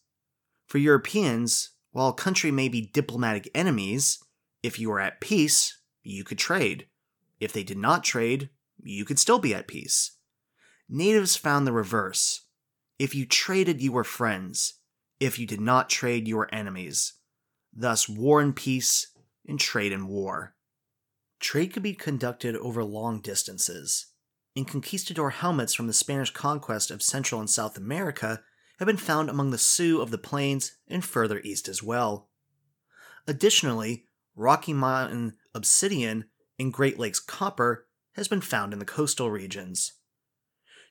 For 0.66 0.78
Europeans, 0.78 1.70
while 1.90 2.08
a 2.08 2.14
country 2.14 2.52
may 2.52 2.68
be 2.68 2.80
diplomatic 2.92 3.50
enemies, 3.52 4.20
if 4.62 4.78
you 4.78 4.90
were 4.90 5.00
at 5.00 5.20
peace, 5.20 5.78
you 6.04 6.22
could 6.22 6.38
trade. 6.38 6.86
If 7.40 7.52
they 7.52 7.64
did 7.64 7.78
not 7.78 8.04
trade, 8.04 8.48
you 8.82 9.04
could 9.04 9.18
still 9.18 9.40
be 9.40 9.54
at 9.54 9.66
peace. 9.66 10.12
Natives 10.88 11.36
found 11.36 11.66
the 11.66 11.72
reverse. 11.72 12.42
If 12.98 13.14
you 13.14 13.26
traded, 13.26 13.80
you 13.80 13.92
were 13.92 14.04
friends. 14.04 14.74
If 15.18 15.38
you 15.38 15.46
did 15.46 15.60
not 15.60 15.88
trade, 15.88 16.28
you 16.28 16.36
were 16.36 16.54
enemies. 16.54 17.14
Thus, 17.72 18.08
war 18.08 18.40
and 18.40 18.54
peace, 18.54 19.08
and 19.46 19.58
trade 19.58 19.92
and 19.92 20.08
war. 20.08 20.54
Trade 21.40 21.72
could 21.72 21.82
be 21.82 21.94
conducted 21.94 22.56
over 22.56 22.84
long 22.84 23.20
distances. 23.20 24.06
In 24.54 24.64
conquistador 24.64 25.30
helmets 25.30 25.74
from 25.74 25.88
the 25.88 25.92
Spanish 25.92 26.30
conquest 26.30 26.90
of 26.90 27.02
Central 27.02 27.40
and 27.40 27.50
South 27.50 27.76
America 27.76 28.42
have 28.78 28.86
been 28.86 28.96
found 28.96 29.28
among 29.28 29.50
the 29.50 29.58
Sioux 29.58 30.00
of 30.00 30.10
the 30.10 30.18
plains 30.18 30.76
and 30.86 31.04
further 31.04 31.40
east 31.40 31.68
as 31.68 31.82
well. 31.82 32.28
Additionally, 33.26 34.06
Rocky 34.36 34.72
Mountain 34.72 35.36
obsidian 35.54 36.26
and 36.58 36.72
Great 36.72 36.98
Lakes 36.98 37.20
copper 37.20 37.86
has 38.12 38.28
been 38.28 38.40
found 38.40 38.72
in 38.72 38.78
the 38.78 38.84
coastal 38.84 39.30
regions. 39.30 39.93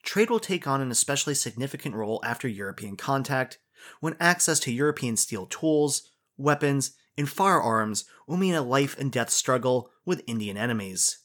Trade 0.03 0.29
will 0.29 0.39
take 0.39 0.67
on 0.67 0.81
an 0.81 0.91
especially 0.91 1.33
significant 1.33 1.95
role 1.95 2.21
after 2.23 2.47
European 2.47 2.97
contact, 2.97 3.59
when 3.99 4.15
access 4.19 4.59
to 4.61 4.71
European 4.71 5.17
steel 5.17 5.45
tools, 5.45 6.11
weapons, 6.37 6.95
and 7.17 7.29
firearms 7.29 8.05
will 8.27 8.37
mean 8.37 8.53
a 8.53 8.61
life 8.61 8.97
and 8.97 9.11
death 9.11 9.29
struggle 9.29 9.89
with 10.05 10.23
Indian 10.27 10.57
enemies. 10.57 11.19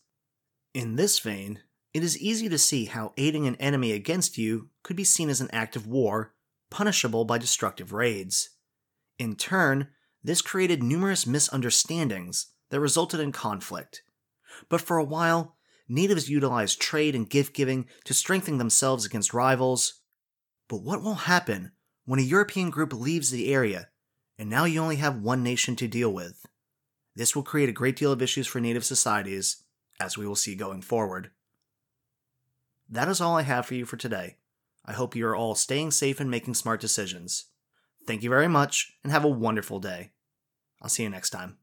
In 0.75 0.97
this 0.97 1.19
vein, 1.19 1.61
it 1.95 2.05
is 2.05 2.19
easy 2.19 2.49
to 2.49 2.59
see 2.59 2.85
how 2.85 3.15
aiding 3.17 3.47
an 3.47 3.57
enemy 3.57 3.93
against 3.93 4.39
you 4.39 4.69
could 4.83 4.97
be 4.97 5.05
seen 5.05 5.29
as 5.29 5.41
an 5.41 5.51
act 5.53 5.75
of 5.75 5.87
war, 5.87 6.35
punishable 6.71 7.25
by 7.25 7.39
destructive 7.39 7.93
raids. 7.93 8.51
In 9.19 9.35
turn, 9.35 9.89
this 10.23 10.43
created 10.43 10.83
numerous 10.83 11.27
misunderstandings 11.27 12.49
that 12.71 12.81
resulted 12.81 13.21
in 13.21 13.33
conflict. 13.33 14.03
But 14.69 14.81
for 14.81 14.99
a 14.99 15.05
while, 15.05 15.57
natives 15.89 16.29
utilized 16.29 16.81
trade 16.81 17.15
and 17.15 17.29
gift 17.29 17.55
giving 17.55 17.87
to 18.05 18.15
strengthen 18.15 18.59
themselves 18.59 19.05
against 19.05 19.35
rivals. 19.35 20.01
But 20.69 20.83
what 20.83 21.03
will 21.03 21.15
happen 21.15 21.73
when 22.05 22.21
a 22.21 22.23
European 22.23 22.71
group 22.71 22.93
leaves 22.93 23.31
the 23.31 23.53
area 23.53 23.89
and 24.39 24.49
now 24.49 24.65
you 24.65 24.81
only 24.81 24.97
have 24.97 25.23
one 25.23 25.43
nation 25.43 25.77
to 25.77 25.89
deal 25.89 26.13
with? 26.13 26.47
This 27.17 27.35
will 27.35 27.43
create 27.43 27.69
a 27.69 27.73
great 27.73 27.97
deal 27.97 28.13
of 28.13 28.23
issues 28.23 28.47
for 28.47 28.61
native 28.61 28.85
societies, 28.85 29.65
as 29.99 30.17
we 30.17 30.27
will 30.27 30.37
see 30.37 30.55
going 30.55 30.83
forward. 30.83 31.31
That 32.89 33.09
is 33.09 33.21
all 33.21 33.37
I 33.37 33.43
have 33.43 33.67
for 33.67 33.75
you 33.75 33.85
for 33.85 33.97
today. 33.97 34.37
I 34.85 34.93
hope 34.93 35.17
you 35.17 35.27
are 35.27 35.37
all 35.37 35.55
staying 35.55 35.91
safe 35.91 36.21
and 36.21 36.31
making 36.31 36.55
smart 36.55 36.81
decisions. 36.81 37.47
Thank 38.07 38.23
you 38.23 38.31
very 38.31 38.49
much, 38.49 38.97
and 39.03 39.13
have 39.13 39.25
a 39.25 39.29
wonderful 39.29 39.81
day. 39.81 40.13
I'll 40.81 40.89
see 40.89 41.03
you 41.03 41.11
next 41.11 41.31
time. 41.31 41.59